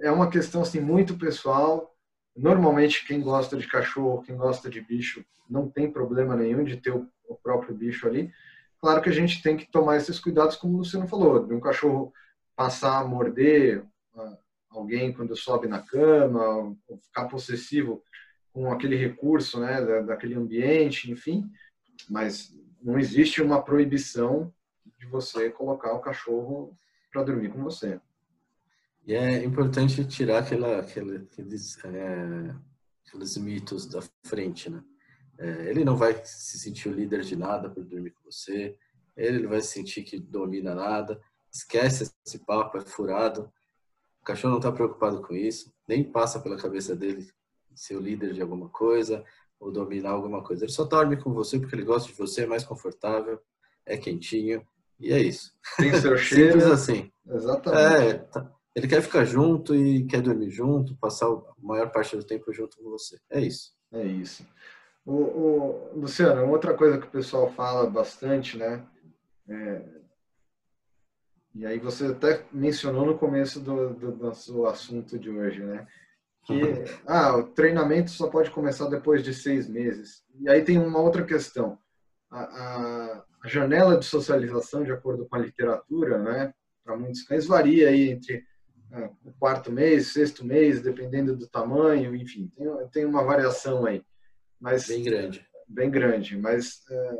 [0.00, 1.94] é uma questão assim muito pessoal.
[2.36, 6.90] Normalmente quem gosta de cachorro, quem gosta de bicho, não tem problema nenhum de ter
[6.90, 7.08] o,
[7.42, 8.32] próprio bicho ali.
[8.80, 11.60] Claro que a gente tem que tomar esses cuidados, como o Luciano falou, de um
[11.60, 12.12] cachorro
[12.56, 13.84] passar a morder,
[14.78, 18.02] alguém quando sobe na cama, ficar possessivo
[18.52, 21.44] com aquele recurso, né, daquele ambiente, enfim.
[22.08, 24.52] Mas não existe uma proibição
[24.98, 26.76] de você colocar o cachorro
[27.12, 28.00] para dormir com você.
[29.06, 32.54] E é importante tirar aquela, aquela aqueles, é,
[33.06, 34.82] aqueles mitos da frente, né?
[35.38, 38.76] É, ele não vai se sentir o líder de nada por dormir com você.
[39.16, 41.20] Ele não vai sentir que domina nada.
[41.52, 43.52] Esquece esse papo, é furado
[44.26, 47.28] cachorro não está preocupado com isso, nem passa pela cabeça dele
[47.74, 49.24] ser o líder de alguma coisa
[49.58, 50.64] ou dominar alguma coisa.
[50.64, 53.40] Ele só dorme com você porque ele gosta de você, é mais confortável,
[53.84, 54.66] é quentinho
[54.98, 55.54] e é isso.
[55.76, 56.60] Tem seu cheiro.
[56.60, 57.10] Simples assim.
[57.28, 58.06] Exatamente.
[58.06, 58.52] É, tá.
[58.74, 62.76] Ele quer ficar junto e quer dormir junto, passar a maior parte do tempo junto
[62.76, 63.18] com você.
[63.30, 63.74] É isso.
[63.92, 64.46] É isso.
[65.04, 68.84] O, o, Luciano, outra coisa que o pessoal fala bastante, né?
[69.48, 69.82] É,
[71.58, 75.86] e aí você até mencionou no começo do, do, do nosso assunto de hoje, né?
[76.44, 80.22] Que ah, o treinamento só pode começar depois de seis meses.
[80.38, 81.78] E aí tem uma outra questão.
[82.30, 86.52] A, a, a janela de socialização, de acordo com a literatura, né?
[86.84, 88.44] Para muitos cães varia aí entre
[88.92, 94.02] é, o quarto mês, sexto mês, dependendo do tamanho, enfim, tem, tem uma variação aí.
[94.60, 95.46] Mas, bem grande.
[95.66, 97.16] Bem grande, mas é,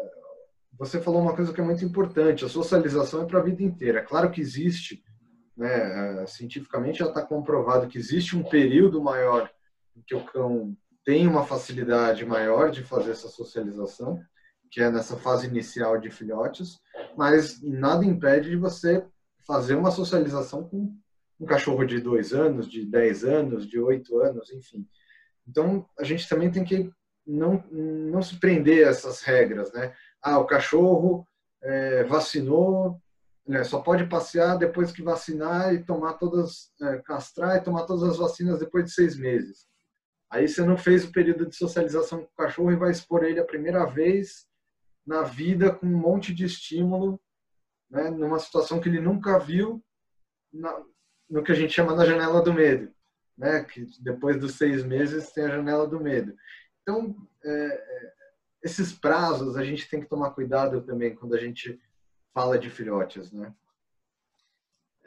[0.79, 4.01] você falou uma coisa que é muito importante, a socialização é para a vida inteira.
[4.01, 5.03] É claro que existe,
[5.57, 9.51] né, é, cientificamente já está comprovado que existe um período maior
[9.97, 14.21] em que o cão tem uma facilidade maior de fazer essa socialização,
[14.71, 16.81] que é nessa fase inicial de filhotes,
[17.17, 19.07] mas nada impede de você
[19.47, 20.95] fazer uma socialização com
[21.39, 24.87] um cachorro de dois anos, de dez anos, de oito anos, enfim.
[25.47, 26.91] Então, a gente também tem que
[27.27, 29.95] não, não se prender a essas regras, né?
[30.23, 31.27] Ah, o cachorro
[31.63, 33.01] é, vacinou,
[33.47, 38.03] né, só pode passear depois que vacinar e tomar todas, é, castrar e tomar todas
[38.03, 39.67] as vacinas depois de seis meses.
[40.31, 43.39] Aí você não fez o período de socialização com o cachorro e vai expor ele
[43.39, 44.47] a primeira vez
[45.07, 47.21] na vida com um monte de estímulo,
[47.89, 49.81] né, numa situação que ele nunca viu,
[50.53, 50.83] na,
[51.29, 52.93] no que a gente chama na janela do medo,
[53.37, 53.65] né?
[53.65, 56.35] Que depois dos seis meses tem a janela do medo.
[56.83, 58.13] Então, é, é,
[58.67, 61.81] esses prazos a gente tem que tomar cuidado também quando a gente
[62.35, 63.55] fala de filhotes, né?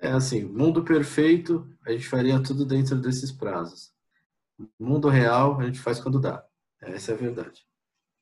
[0.01, 3.91] É assim, mundo perfeito, a gente faria tudo dentro desses prazos.
[4.79, 6.43] Mundo real, a gente faz quando dá.
[6.81, 7.65] Essa é a verdade.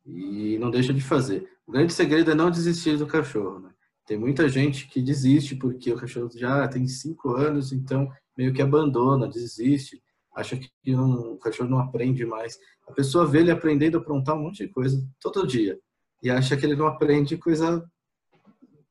[0.04, 1.48] E não deixa de fazer.
[1.68, 3.70] O grande segredo é não desistir do cachorro, né?
[4.08, 8.62] Tem muita gente que desiste porque o cachorro já tem cinco anos, então meio que
[8.62, 10.02] abandona, desiste,
[10.40, 12.58] acha que um, o cachorro não aprende mais.
[12.88, 15.80] A pessoa vê ele aprendendo a aprontar um monte de coisa todo dia
[16.22, 17.84] e acha que ele não aprende coisa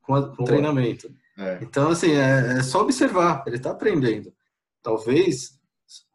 [0.01, 1.09] com, a, com treinamento.
[1.37, 1.59] É.
[1.61, 4.33] Então, assim, é, é, só observar, ele está aprendendo.
[4.81, 5.59] Talvez,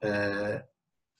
[0.02, 0.64] é,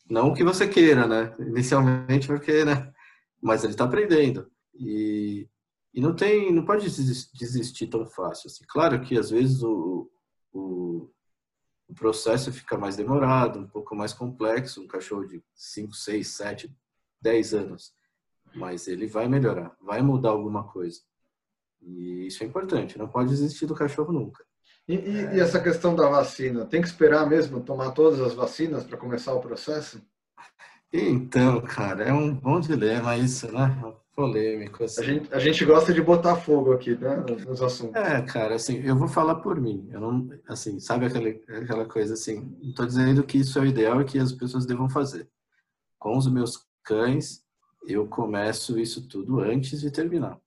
[0.09, 1.35] não o que você queira, né?
[1.39, 2.93] Inicialmente, porque, né?
[3.41, 4.51] Mas ele está aprendendo.
[4.75, 5.49] E
[5.95, 8.49] e não tem, não pode desistir tão fácil.
[8.49, 8.65] Assim.
[8.67, 10.11] Claro que às vezes o,
[10.53, 11.11] o,
[11.93, 16.77] o, processo fica mais demorado, um pouco mais complexo, um cachorro de 5, 6, 7,
[17.21, 17.93] 10 anos.
[18.55, 21.01] Mas ele vai melhorar, vai mudar alguma coisa.
[21.81, 24.45] E isso é importante, não pode desistir do cachorro nunca.
[24.89, 25.37] E, e, é...
[25.37, 29.33] e essa questão da vacina, tem que esperar mesmo tomar todas as vacinas para começar
[29.35, 30.03] o processo?
[30.93, 33.95] Então, cara, é um bom dilema isso, né?
[34.15, 34.85] Polêmico.
[34.85, 35.01] Assim.
[35.01, 37.97] A, gente, a gente gosta de botar fogo aqui, né, nos assuntos.
[37.97, 39.89] É, cara, assim, eu vou falar por mim.
[39.91, 43.67] Eu não, assim, sabe aquela, aquela coisa assim, não tô dizendo que isso é o
[43.67, 45.29] ideal e que as pessoas devam fazer.
[45.99, 47.43] Com os meus cães,
[47.87, 50.39] eu começo isso tudo antes de terminar.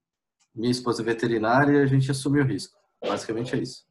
[0.54, 2.76] Minha esposa é veterinária e a gente assume o risco.
[3.00, 3.84] Basicamente é isso.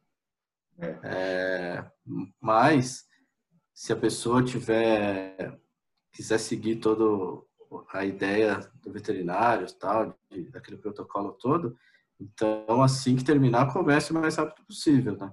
[0.80, 1.00] É.
[1.04, 1.86] É,
[2.42, 3.06] mas,
[3.74, 5.58] se a pessoa tiver,
[6.12, 7.45] quiser seguir todo
[7.92, 11.76] a ideia do veterinário, tal, de, daquele protocolo todo.
[12.20, 15.32] Então, assim que terminar, comece o mais rápido possível, né?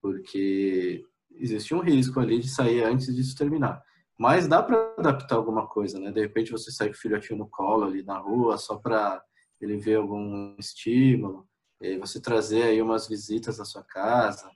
[0.00, 3.82] Porque existe um risco ali de sair antes disso terminar.
[4.18, 6.12] Mas dá para adaptar alguma coisa, né?
[6.12, 9.22] De repente você sai com o filhotinho no colo ali na rua, só para
[9.60, 11.46] ele ver algum estímulo,
[11.98, 14.50] você trazer aí umas visitas na sua casa.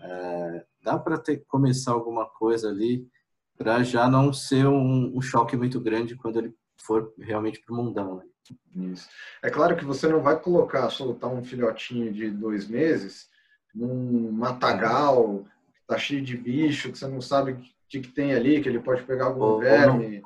[0.00, 3.08] É, dá para ter começar alguma coisa ali
[3.56, 7.76] para já não ser um, um choque muito grande quando ele for realmente para o
[7.76, 8.16] mundão.
[8.16, 8.90] Né?
[8.92, 9.08] Isso.
[9.42, 13.28] É claro que você não vai colocar, soltar um filhotinho de dois meses
[13.74, 18.34] num matagal que tá cheio de bicho, que você não sabe o que, que tem
[18.34, 20.22] ali, que ele pode pegar algum ou, verme.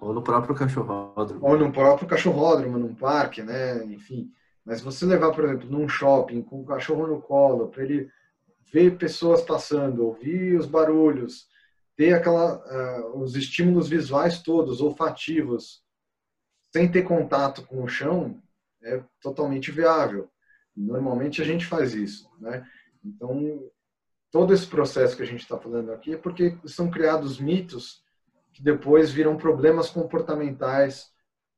[0.00, 1.46] Ou no, ou no próprio cachorródromo.
[1.46, 3.84] Ou no próprio cachorródromo, num parque, né?
[3.84, 4.30] Enfim.
[4.64, 8.08] Mas você levar, por exemplo, num shopping com o cachorro no colo, para ele
[8.72, 11.46] ver pessoas passando, ouvir os barulhos,
[12.02, 15.84] ter aquela, uh, os estímulos visuais todos, olfativos,
[16.72, 18.42] sem ter contato com o chão,
[18.82, 20.28] é totalmente viável.
[20.76, 22.66] Normalmente a gente faz isso, né?
[23.04, 23.70] Então,
[24.32, 28.02] todo esse processo que a gente está falando aqui é porque são criados mitos
[28.52, 31.08] que depois viram problemas comportamentais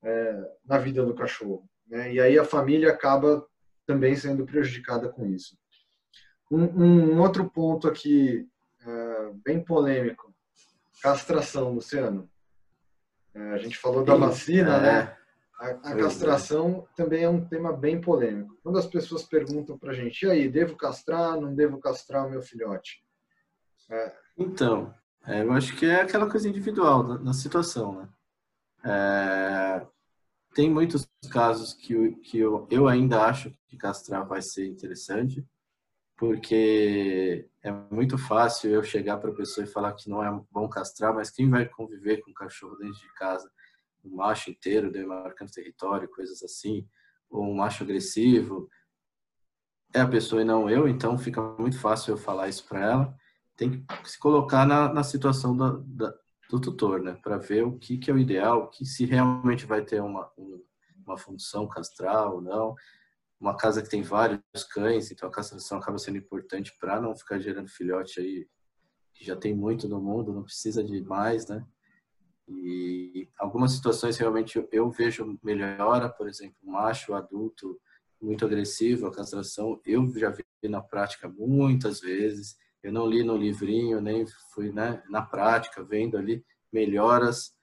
[0.02, 1.66] é, na vida do cachorro.
[1.87, 2.12] Né?
[2.12, 3.46] E aí a família acaba
[3.87, 5.57] também sendo prejudicada com isso.
[6.50, 8.46] Um, um outro ponto aqui
[8.87, 10.34] é, bem polêmico
[11.05, 12.31] Castração, Luciano.
[13.35, 14.88] É, a gente falou da vacina, né?
[14.88, 14.93] é.
[14.93, 15.17] né?
[15.61, 15.97] A, a é.
[15.99, 18.59] castração também é um tema bem polêmico.
[18.62, 22.31] Quando as pessoas perguntam para a gente, e aí, devo castrar, não devo castrar o
[22.31, 23.05] meu filhote?
[23.90, 24.14] É.
[24.38, 24.95] Então,
[25.27, 28.09] é, eu acho que é aquela coisa individual da, da situação, né?
[28.87, 29.87] É,
[30.55, 35.47] tem muitos casos que, que eu, eu ainda acho que castrar vai ser interessante,
[36.16, 40.68] porque é muito fácil eu chegar para a pessoa e falar que não é bom
[40.68, 43.50] castrar, mas quem vai conviver com o cachorro dentro de casa,
[44.05, 46.87] um macho inteiro demarcando território, coisas assim,
[47.29, 48.68] ou um macho agressivo,
[49.92, 53.16] é a pessoa e não eu, então fica muito fácil eu falar isso para ela.
[53.57, 56.12] Tem que se colocar na, na situação da, da,
[56.50, 59.83] do tutor, né, para ver o que, que é o ideal, que se realmente vai
[59.83, 60.31] ter uma,
[61.07, 62.74] uma função castral ou não.
[63.44, 64.40] Uma casa que tem vários
[64.72, 68.48] cães, então a castração acaba sendo importante para não ficar gerando filhote aí
[69.12, 71.62] que já tem muito no mundo, não precisa de mais, né?
[72.48, 77.78] E algumas situações realmente eu, vejo melhora, por exemplo, macho adulto
[78.18, 82.57] muito agressivo, a castração, eu já vi na prática muitas vezes.
[82.83, 87.54] Eu não li no livrinho, nem fui né, na prática, vendo ali melhoras,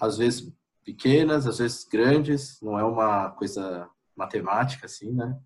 [0.00, 0.50] às vezes
[0.82, 5.38] pequenas, às vezes grandes, não é uma coisa matemática assim, né?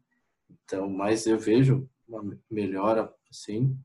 [0.49, 3.79] Então, mas eu vejo uma melhora assim,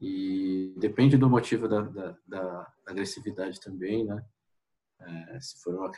[0.00, 4.24] e depende do motivo da, da, da agressividade também, né?
[5.00, 5.90] É, se for uma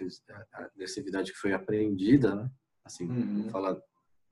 [0.53, 2.51] agressividade que foi aprendida, né?
[2.85, 3.49] Assim, uhum.
[3.51, 3.81] falar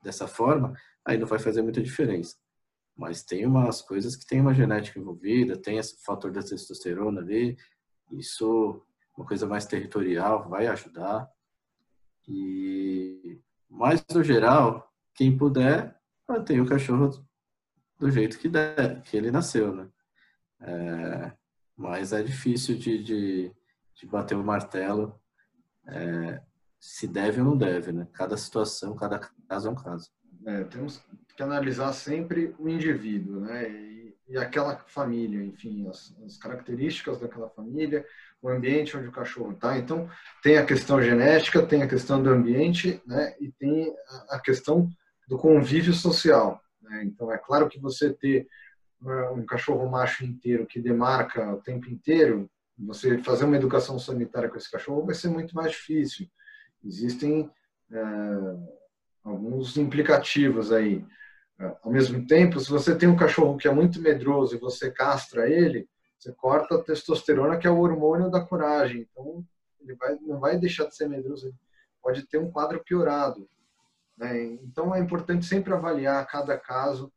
[0.03, 2.37] dessa forma, aí não vai fazer muita diferença.
[2.95, 7.57] Mas tem umas coisas que tem uma genética envolvida, tem esse fator da testosterona ali,
[8.11, 8.85] isso
[9.17, 11.31] uma coisa mais territorial vai ajudar.
[12.29, 13.41] E
[13.73, 17.11] mas no geral, quem puder, mantém o cachorro
[17.99, 19.89] do jeito que der, que ele nasceu, né?
[20.61, 21.33] É,
[21.77, 23.53] mas é difícil de, de,
[23.95, 25.19] de bater o martelo
[25.89, 26.41] é,
[26.79, 28.07] se deve ou não deve, né?
[28.13, 30.11] Cada situação, cada caso é um caso.
[30.47, 31.03] É, temos
[31.37, 33.71] que analisar sempre o indivíduo, né?
[33.71, 38.05] E, e aquela família, enfim, as, as, características daquela família,
[38.43, 39.79] o ambiente onde o cachorro está.
[39.79, 40.11] Então,
[40.43, 43.35] tem a questão genética, tem a questão do ambiente, né?
[43.41, 43.95] E tem
[44.29, 44.91] a, questão
[45.29, 46.61] do convívio social.
[46.83, 47.05] Né?
[47.05, 48.49] Então, é claro que você ter
[49.33, 54.57] um cachorro macho inteiro que demarca o tempo inteiro, você fazer uma educação sanitária com
[54.57, 56.29] esse cachorro vai ser muito mais difícil.
[56.85, 57.51] Existem
[57.91, 58.03] é,
[59.25, 61.05] alguns implicativos aí.
[61.83, 65.49] Ao mesmo tempo, se você tem um cachorro que é muito medroso e você castra
[65.49, 65.89] ele,
[66.23, 69.09] você corta a testosterona, que é o hormônio da coragem.
[69.11, 69.45] Então,
[69.81, 71.53] ele vai, não vai deixar de ser medroso,
[72.01, 73.49] pode ter um quadro piorado.
[74.17, 74.45] Né?
[74.63, 77.13] Então, é importante sempre avaliar cada caso,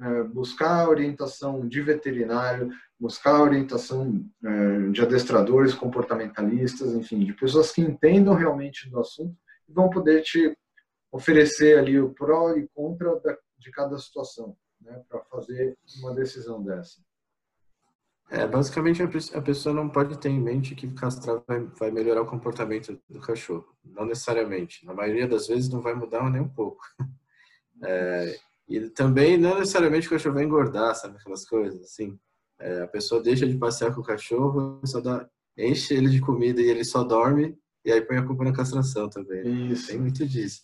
[0.00, 7.80] é, buscar orientação de veterinário, buscar orientação é, de adestradores comportamentalistas, enfim, de pessoas que
[7.80, 9.36] entendam realmente do assunto
[9.68, 10.58] e vão poder te
[11.12, 17.00] oferecer ali o pró e contra de cada situação, né, para fazer uma decisão dessa.
[18.30, 22.26] É, basicamente a pessoa não pode ter em mente que castrar vai, vai melhorar o
[22.26, 23.66] comportamento do cachorro.
[23.84, 24.84] Não necessariamente.
[24.84, 26.82] Na maioria das vezes não vai mudar nem um pouco.
[27.82, 31.18] É, e também não necessariamente o cachorro vai engordar, sabe?
[31.18, 32.18] Aquelas coisas assim.
[32.58, 36.62] É, a pessoa deixa de passear com o cachorro, só dá, enche ele de comida
[36.62, 39.44] e ele só dorme, e aí põe a culpa na castração também.
[39.44, 39.72] Né?
[39.72, 39.88] Isso.
[39.88, 40.62] Tem muito disso.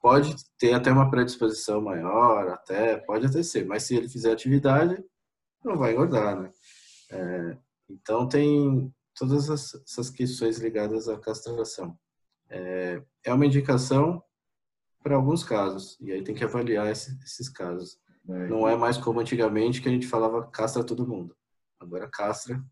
[0.00, 4.96] Pode ter até uma predisposição maior, até, pode até ser, mas se ele fizer atividade,
[5.64, 6.50] não vai engordar, né?
[7.10, 7.56] É,
[7.88, 11.98] então tem todas essas questões ligadas à castração.
[12.48, 14.22] É, é uma indicação
[15.02, 17.98] para alguns casos, e aí tem que avaliar esses, esses casos.
[18.28, 21.34] É, não é mais como antigamente que a gente falava castra todo mundo.
[21.80, 22.62] Agora castra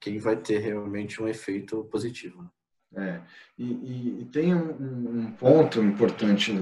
[0.00, 2.42] quem vai ter realmente um efeito positivo.
[2.42, 2.50] Né?
[2.96, 3.20] É,
[3.58, 4.70] e, e, e tem um,
[5.20, 6.52] um, ponto importante.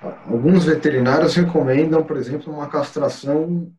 [0.00, 3.72] Alguns veterinários recomendam, por exemplo, uma castração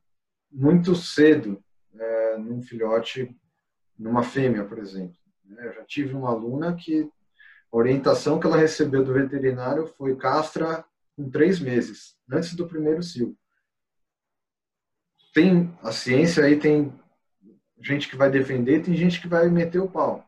[0.51, 1.61] muito cedo
[1.99, 3.35] é, num filhote,
[3.97, 5.15] numa fêmea, por exemplo.
[5.57, 7.09] É, eu já tive uma aluna que
[7.71, 13.01] a orientação que ela recebeu do veterinário foi castra com três meses, antes do primeiro
[13.03, 13.35] cio.
[15.33, 16.93] Tem a ciência aí, tem
[17.81, 20.25] gente que vai defender, tem gente que vai meter o pau.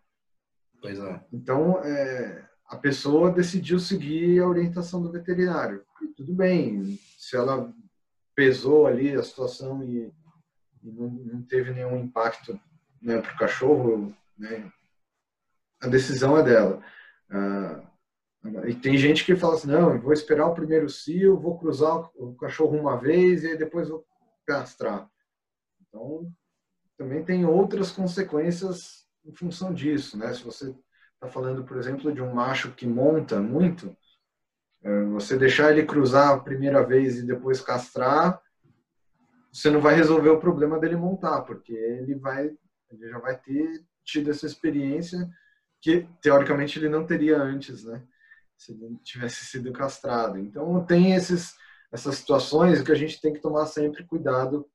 [0.81, 1.23] Pois é.
[1.31, 5.83] Então, é, a pessoa decidiu seguir a orientação do veterinário.
[6.01, 7.73] E tudo bem, se ela
[8.35, 10.11] pesou ali a situação e
[10.91, 12.59] não, não teve nenhum impacto
[13.01, 14.71] né, para o cachorro, né,
[15.81, 16.81] a decisão é dela.
[17.29, 17.81] Ah,
[18.67, 22.35] e tem gente que fala assim, não, vou esperar o primeiro cio, vou cruzar o
[22.35, 24.05] cachorro uma vez e depois vou
[24.45, 25.09] castrar.
[25.81, 26.31] Então,
[26.97, 30.31] também tem outras consequências em função disso, né?
[30.33, 30.75] Se você
[31.15, 33.95] está falando, por exemplo, de um macho que monta muito,
[34.83, 38.39] é, você deixar ele cruzar a primeira vez e depois castrar,
[39.55, 42.51] você não vai resolver o problema dele montar, porque ele vai,
[42.91, 45.29] ele já vai ter tido essa experiência
[45.81, 48.03] que teoricamente ele não teria antes, né?
[48.57, 50.37] Se ele tivesse sido castrado.
[50.37, 51.55] Então tem esses,
[51.89, 54.67] essas situações que a gente tem que tomar sempre cuidado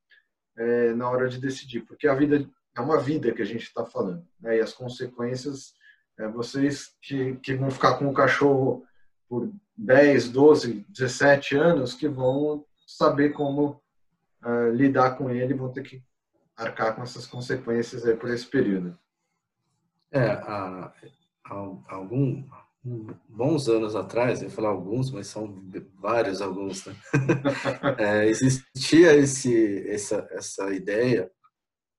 [0.57, 3.85] é, na hora de decidir, porque a vida é uma vida que a gente está
[3.85, 4.57] falando, né?
[4.57, 5.75] E as consequências,
[6.19, 8.83] é, vocês que, que vão ficar com o cachorro
[9.29, 13.83] por 10, 12, 17 anos, que vão saber como
[14.45, 16.03] uh, lidar com ele, vão ter que
[16.57, 18.99] arcar com essas consequências aí por esse período.
[20.11, 20.93] É, há,
[21.45, 22.45] há, algum,
[23.29, 25.63] bons anos atrás, eu ia falar alguns, mas são
[25.99, 26.97] vários alguns, né?
[27.99, 31.31] é, existia esse, essa, essa ideia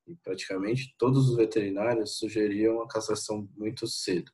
[0.08, 4.32] e praticamente todos os veterinários sugeriam a castração muito cedo,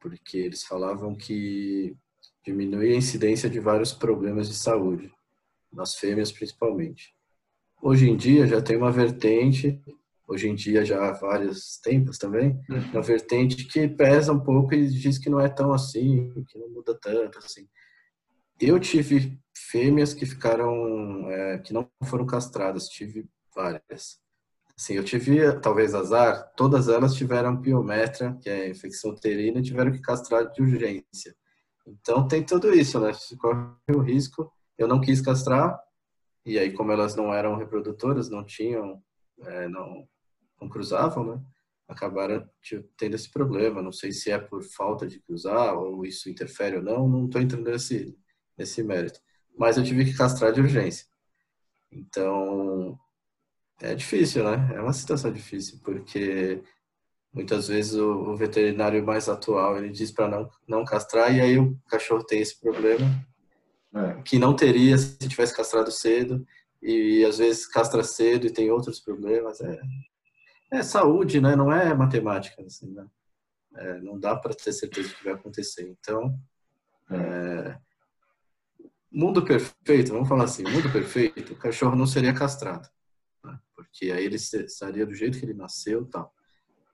[0.00, 1.96] porque eles falavam que
[2.44, 5.12] diminuía a incidência de vários problemas de saúde,
[5.72, 7.14] nas fêmeas principalmente.
[7.82, 9.82] Hoje em dia já tem uma vertente
[10.32, 12.90] hoje em dia já há vários tempos também, uhum.
[12.92, 16.70] uma vertente que pesa um pouco e diz que não é tão assim, que não
[16.70, 17.68] muda tanto assim.
[18.58, 24.20] Eu tive fêmeas que ficaram, é, que não foram castradas, tive várias.
[24.78, 29.92] Assim, eu tive, talvez azar, todas elas tiveram piometra, que é infecção uterina, e tiveram
[29.92, 31.34] que castrar de urgência.
[31.86, 33.12] Então tem tudo isso, né?
[33.12, 34.50] Se corre o risco.
[34.82, 35.80] Eu não quis castrar,
[36.44, 39.00] e aí como elas não eram reprodutoras, não tinham,
[39.42, 40.08] é, não,
[40.60, 41.42] não cruzavam, né?
[41.86, 42.48] Acabaram
[42.96, 43.80] tendo esse problema.
[43.80, 47.08] Não sei se é por falta de cruzar ou isso interfere ou não.
[47.08, 48.18] Não estou entrando nesse,
[48.58, 49.20] nesse mérito.
[49.56, 51.06] Mas eu tive que castrar de urgência.
[51.92, 52.98] Então,
[53.80, 54.74] é difícil, né?
[54.74, 56.62] É uma situação difícil, porque
[57.32, 61.78] muitas vezes o, veterinário mais atual ele diz para não, não castrar e aí o
[61.88, 63.06] cachorro tem esse problema
[63.94, 64.22] é.
[64.22, 66.46] que não teria se tivesse castrado cedo
[66.82, 69.60] e às vezes castra cedo e tem outros problemas.
[69.60, 69.80] É,
[70.72, 71.54] é saúde, né?
[71.54, 73.06] Não é matemática, assim, né?
[73.74, 75.88] É, não dá para ter certeza do que vai acontecer.
[75.88, 76.38] Então,
[77.10, 77.78] é,
[79.10, 82.88] mundo perfeito, vamos falar assim, mundo perfeito, o cachorro não seria castrado,
[83.44, 83.58] né?
[83.74, 86.34] porque aí ele estaria do jeito que ele nasceu, tal.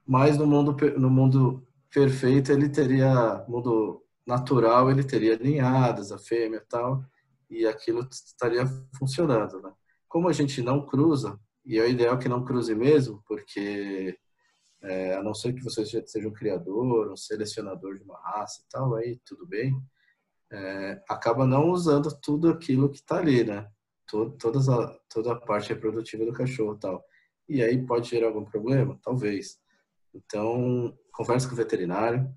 [0.07, 6.62] Mas no mundo no mundo perfeito ele teria mundo natural, ele teria ninhadas, a fêmea,
[6.68, 7.03] tal,
[7.49, 8.66] e aquilo estaria
[8.99, 9.72] funcionando, né?
[10.07, 14.18] Como a gente não cruza, e é o ideal que não cruze mesmo, porque
[14.83, 18.68] é, a não ser que você seja um criador, um selecionador de uma raça e
[18.70, 19.74] tal, aí tudo bem,
[20.53, 23.66] é, acaba não usando tudo aquilo que está ali, né?
[24.07, 27.05] Todo, todas a, toda a parte reprodutiva do cachorro e tal.
[27.49, 28.99] E aí pode gerar algum problema?
[29.03, 29.59] Talvez.
[30.14, 32.31] Então, conversa com o veterinário,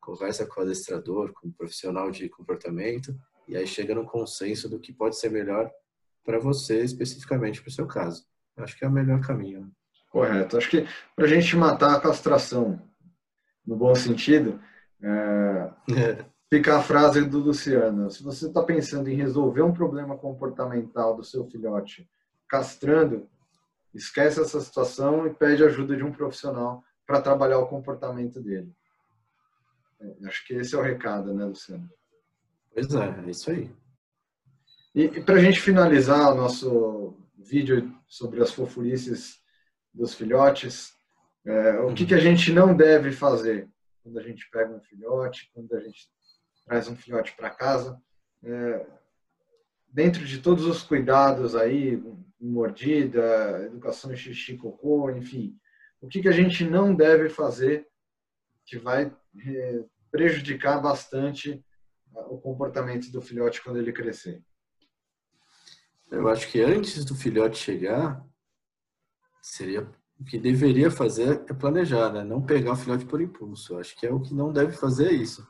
[0.00, 3.14] conversa com o adestrador, com o profissional de comportamento,
[3.46, 5.70] e aí chega no consenso do que pode ser melhor
[6.24, 8.24] para você, especificamente para o seu caso.
[8.56, 9.70] Acho que é o melhor caminho.
[10.10, 10.56] Correto.
[10.56, 12.80] Acho que para a gente matar a castração,
[13.66, 14.60] no bom sentido,
[15.02, 15.70] é.
[16.50, 18.10] fica a frase do Luciano.
[18.10, 22.08] Se você está pensando em resolver um problema comportamental do seu filhote
[22.48, 23.28] castrando,
[23.94, 28.72] esquece essa situação e pede ajuda de um profissional para trabalhar o comportamento dele.
[30.00, 31.88] É, acho que esse é o recado, né, Luciano?
[32.72, 33.70] Pois é, é isso aí.
[34.94, 39.40] E, e para a gente finalizar o nosso vídeo sobre as fofurices
[39.92, 40.92] dos filhotes.
[41.44, 43.68] É, o que, que a gente não deve fazer
[44.02, 46.08] quando a gente pega um filhote, quando a gente
[46.66, 48.00] traz um filhote para casa.
[48.42, 48.86] É,
[49.88, 52.02] dentro de todos os cuidados aí,
[52.40, 55.56] mordida, educação xixi, cocô, enfim,
[56.00, 57.86] o que, que a gente não deve fazer
[58.70, 59.12] que vai
[59.44, 61.60] é, prejudicar bastante
[62.28, 64.40] o comportamento do filhote quando ele crescer?
[66.08, 68.24] Eu acho que antes do filhote chegar,
[69.42, 69.82] seria
[70.18, 72.22] o que deveria fazer é planejar, né?
[72.22, 73.74] Não pegar o filhote por impulso.
[73.74, 75.46] Eu acho que é o que não deve fazer isso.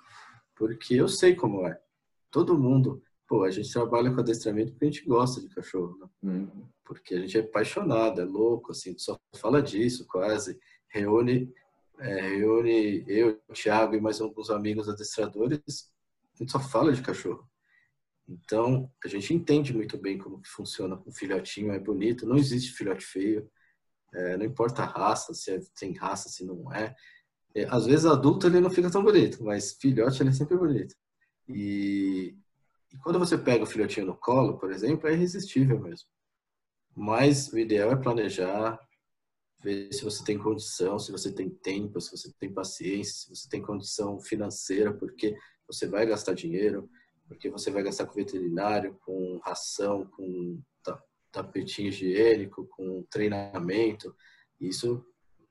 [0.56, 1.78] Porque eu sei como é.
[2.30, 6.08] Todo mundo, pô, a gente trabalha com adestramento porque a gente gosta de cachorro, né?
[6.22, 6.68] Uhum.
[6.84, 10.58] Porque a gente é apaixonado, é louco, assim, só fala disso quase.
[10.88, 11.52] Reúne,
[12.00, 15.90] é, reúne eu, o Thiago e mais alguns amigos adestradores,
[16.34, 17.48] a gente só fala de cachorro.
[18.28, 22.36] Então, a gente entende muito bem como que funciona com um filhotinho, é bonito, não
[22.36, 23.50] existe filhote feio,
[24.14, 26.94] é, não importa a raça, se é, tem raça, se não é.
[27.54, 27.64] é.
[27.64, 30.94] Às vezes adulto ele não fica tão bonito, mas filhote ele é sempre bonito.
[31.48, 32.36] E,
[32.92, 36.08] e quando você pega o filhotinho no colo, por exemplo, é irresistível mesmo.
[36.96, 38.78] Mas o ideal é planejar,
[39.62, 43.48] ver se você tem condição, se você tem tempo, se você tem paciência, se você
[43.48, 45.36] tem condição financeira, porque
[45.66, 46.88] você vai gastar dinheiro
[47.30, 50.60] porque você vai gastar com veterinário, com ração, com
[51.30, 54.12] tapetinho higiênico, com treinamento.
[54.60, 55.06] Isso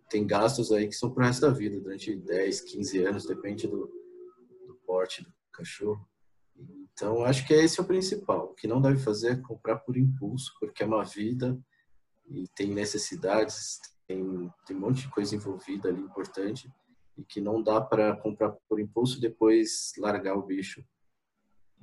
[0.09, 3.89] tem gastos aí que são pro resto da vida, durante 10, 15 anos, depende do,
[4.67, 6.05] do porte do cachorro.
[6.91, 8.47] Então, acho que esse é o principal.
[8.47, 11.57] O que não deve fazer é comprar por impulso, porque é uma vida
[12.27, 13.79] e tem necessidades,
[14.09, 16.67] tem, tem um monte de coisa envolvida ali importante
[17.15, 20.83] e que não dá para comprar por impulso e depois largar o bicho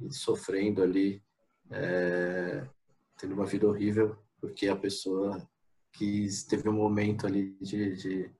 [0.01, 1.23] e sofrendo ali,
[1.71, 2.69] é,
[3.17, 5.49] tendo uma vida horrível, porque a pessoa
[5.93, 8.35] que teve um momento ali de, de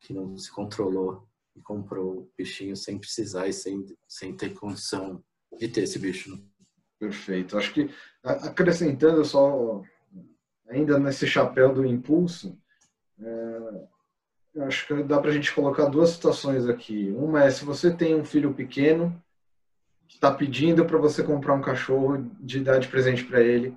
[0.00, 5.22] que não se controlou e comprou o bichinho sem precisar e sem, sem ter condição
[5.58, 6.30] de ter esse bicho.
[6.30, 6.42] Né?
[7.00, 7.58] Perfeito.
[7.58, 7.90] Acho que
[8.22, 9.82] acrescentando só
[10.68, 12.56] ainda nesse chapéu do impulso,
[13.20, 17.14] é, acho que dá para a gente colocar duas situações aqui.
[17.16, 19.22] Uma é se você tem um filho pequeno
[20.06, 23.76] que está pedindo para você comprar um cachorro de dar de presente para ele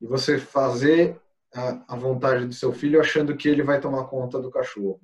[0.00, 1.18] e você fazer
[1.54, 5.00] a, a, vontade do seu filho achando que ele vai tomar conta do cachorro.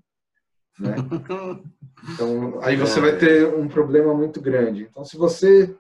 [0.79, 0.95] Né?
[2.15, 4.85] Então, aí você vai ter um problema muito grande.
[4.85, 5.77] Então, se você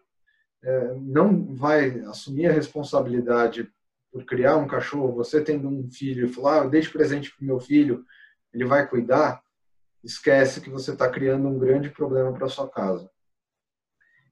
[0.64, 3.70] é, não vai assumir a responsabilidade
[4.10, 7.46] por criar um cachorro, você tendo um filho e falar, ah, eu deixo presente para
[7.46, 8.04] meu filho,
[8.52, 9.42] ele vai cuidar,
[10.02, 13.10] esquece que você está criando um grande problema para sua casa.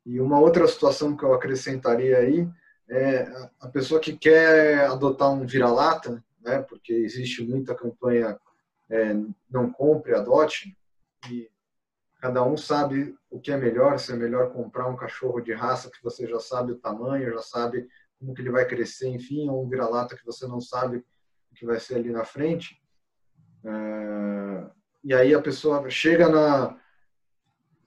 [0.04, 2.48] E uma outra situação que eu acrescentaria aí
[2.88, 3.26] é
[3.60, 8.38] a pessoa que quer adotar um vira-lata, né, porque existe muita campanha
[8.88, 9.14] é,
[9.50, 10.76] não compre, adote,
[11.28, 11.50] e
[12.20, 15.90] cada um sabe o que é melhor, se é melhor comprar um cachorro de raça
[15.90, 17.88] que você já sabe o tamanho, já sabe
[18.18, 21.66] como que ele vai crescer, enfim, ou um vira-lata que você não sabe o que
[21.66, 22.80] vai ser ali na frente.
[23.64, 24.70] É,
[25.04, 26.78] e aí a pessoa chega na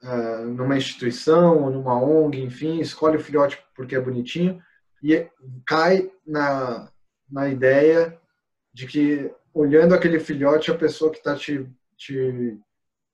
[0.02, 4.62] é, numa instituição numa ONG, enfim, escolhe o filhote porque é bonitinho
[5.02, 5.28] e
[5.66, 6.90] cai na,
[7.30, 8.18] na ideia
[8.72, 12.58] de que olhando aquele filhote a pessoa que está te, te,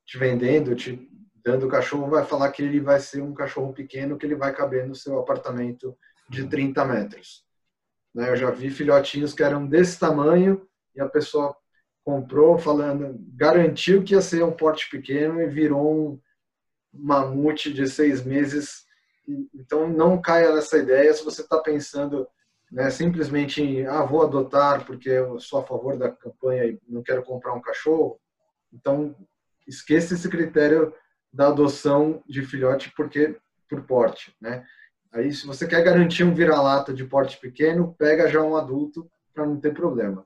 [0.05, 1.09] te vendendo, te
[1.43, 4.53] dando o cachorro vai falar que ele vai ser um cachorro pequeno que ele vai
[4.53, 5.97] caber no seu apartamento
[6.29, 7.45] de 30 metros.
[8.13, 8.29] Né?
[8.29, 11.55] Eu já vi filhotinhos que eram desse tamanho e a pessoa
[12.03, 16.19] comprou falando, garantiu que ia ser um porte pequeno e virou um
[16.93, 18.85] mamute de seis meses.
[19.53, 22.27] Então não caia nessa ideia se você está pensando
[22.71, 27.03] né, simplesmente em ah, vou adotar porque eu sou a favor da campanha e não
[27.03, 28.19] quero comprar um cachorro.
[28.71, 29.15] Então
[29.67, 30.93] esqueça esse critério
[31.31, 33.37] da adoção de filhote porque
[33.69, 34.65] por porte, né?
[35.11, 39.45] Aí, se você quer garantir um vira-lata de porte pequeno, pega já um adulto para
[39.45, 40.25] não ter problema.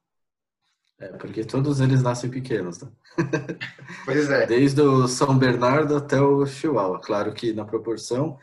[1.00, 2.92] É, porque todos eles nascem pequenos, né?
[4.06, 4.46] Pois é.
[4.46, 7.02] Desde o São Bernardo até o Chihuahua.
[7.02, 8.38] Claro que na proporção,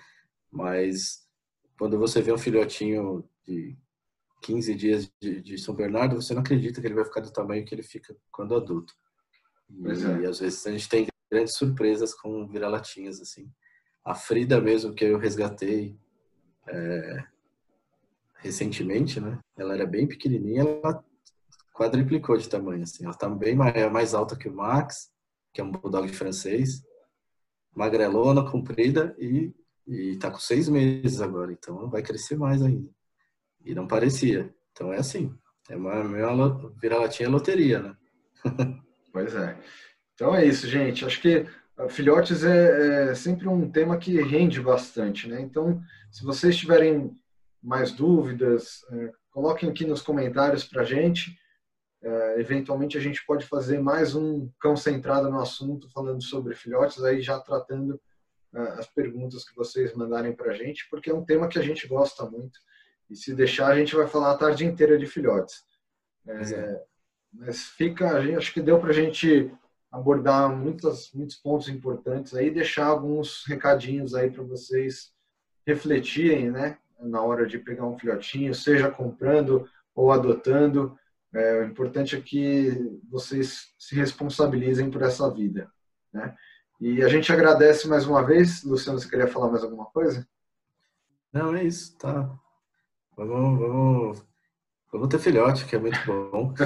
[0.50, 1.26] mas
[1.78, 3.78] quando você vê um filhotinho de
[4.42, 7.64] 15 dias de, de São Bernardo, você não acredita que ele vai ficar do tamanho
[7.64, 8.92] que ele fica quando adulto.
[9.70, 10.26] E, é.
[10.26, 13.50] às vezes a gente tem grandes surpresas com vira-latinhas, assim.
[14.04, 15.96] A Frida mesmo, que eu resgatei
[16.68, 17.24] é,
[18.36, 19.38] recentemente, né?
[19.56, 21.04] Ela era bem pequenininha, ela
[21.74, 23.04] quadriplicou de tamanho, assim.
[23.04, 25.10] Ela tá bem mais, mais alta que o Max,
[25.52, 26.82] que é um bulldog francês,
[27.74, 29.54] magrelona, comprida e,
[29.86, 32.90] e tá com seis meses agora, então vai crescer mais ainda.
[33.64, 34.52] E não parecia.
[34.72, 35.34] Então é assim,
[35.68, 37.96] é uma, uma vira-latinha loteria, né?
[39.12, 39.58] pois é.
[40.14, 41.04] Então é isso, gente.
[41.04, 41.46] Acho que
[41.88, 45.40] filhotes é, é, sempre um tema que rende bastante, né?
[45.40, 47.16] Então, se vocês tiverem
[47.62, 51.38] mais dúvidas, é, coloquem aqui nos comentários para a gente.
[52.02, 57.02] É, eventualmente a gente pode fazer mais um cão centrado no assunto, falando sobre filhotes,
[57.02, 58.00] aí já tratando
[58.54, 61.62] é, as perguntas que vocês mandarem para a gente, porque é um tema que a
[61.62, 62.58] gente gosta muito.
[63.10, 65.64] E se deixar, a gente vai falar a tarde inteira de filhotes.
[66.26, 66.82] É,
[67.32, 69.50] mas fica, a gente, acho que deu para a gente
[69.90, 75.12] abordar muitos, muitos pontos importantes aí, deixar alguns recadinhos aí para vocês
[75.66, 80.96] refletirem, né, na hora de pegar um filhotinho, seja comprando ou adotando.
[81.34, 85.70] É, o importante é que vocês se responsabilizem por essa vida,
[86.12, 86.34] né?
[86.80, 88.62] E a gente agradece mais uma vez.
[88.62, 90.26] Luciano, você queria falar mais alguma coisa?
[91.32, 92.30] Não, é isso, tá.
[93.16, 94.27] Vamos, vamos,
[94.92, 96.54] vamos ter filhote, que é muito bom.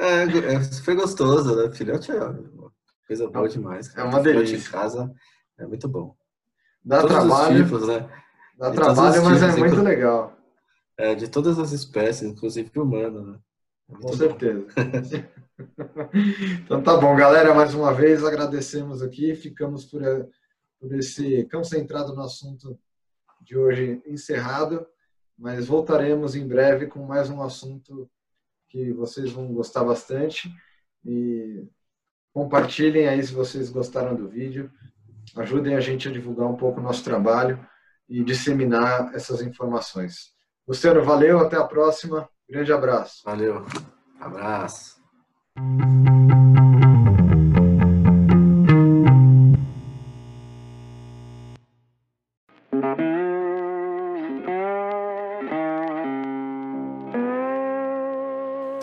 [0.00, 1.72] É, é, foi gostoso, né?
[1.72, 2.18] Filhote é
[3.04, 3.92] coisa boa demais.
[3.96, 4.56] É uma delícia.
[4.56, 5.12] em casa
[5.58, 6.14] é muito bom.
[6.84, 7.64] Dá todos trabalho.
[7.64, 8.08] Tipos, né?
[8.56, 10.36] Dá de trabalho, mas tipos, é muito legal.
[10.96, 13.38] É, de todas as espécies, inclusive humano, né?
[13.90, 14.66] É Com certeza.
[16.64, 17.52] então tá bom, galera.
[17.52, 19.34] Mais uma vez agradecemos aqui.
[19.34, 20.00] Ficamos por,
[20.80, 22.78] por esse concentrado no assunto
[23.40, 24.86] de hoje encerrado,
[25.38, 28.10] mas voltaremos em breve com mais um assunto
[28.68, 30.52] que vocês vão gostar bastante.
[31.04, 31.66] E
[32.38, 34.70] Compartilhem aí se vocês gostaram do vídeo.
[35.36, 37.58] Ajudem a gente a divulgar um pouco o nosso trabalho
[38.08, 40.32] e disseminar essas informações.
[40.66, 42.28] Luciano, valeu, até a próxima.
[42.48, 43.22] Grande abraço.
[43.24, 43.64] Valeu.
[44.20, 45.02] Abraço.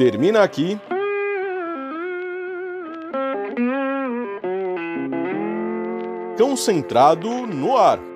[0.06, 0.80] Termina aqui.
[6.38, 8.15] Concentrado no ar.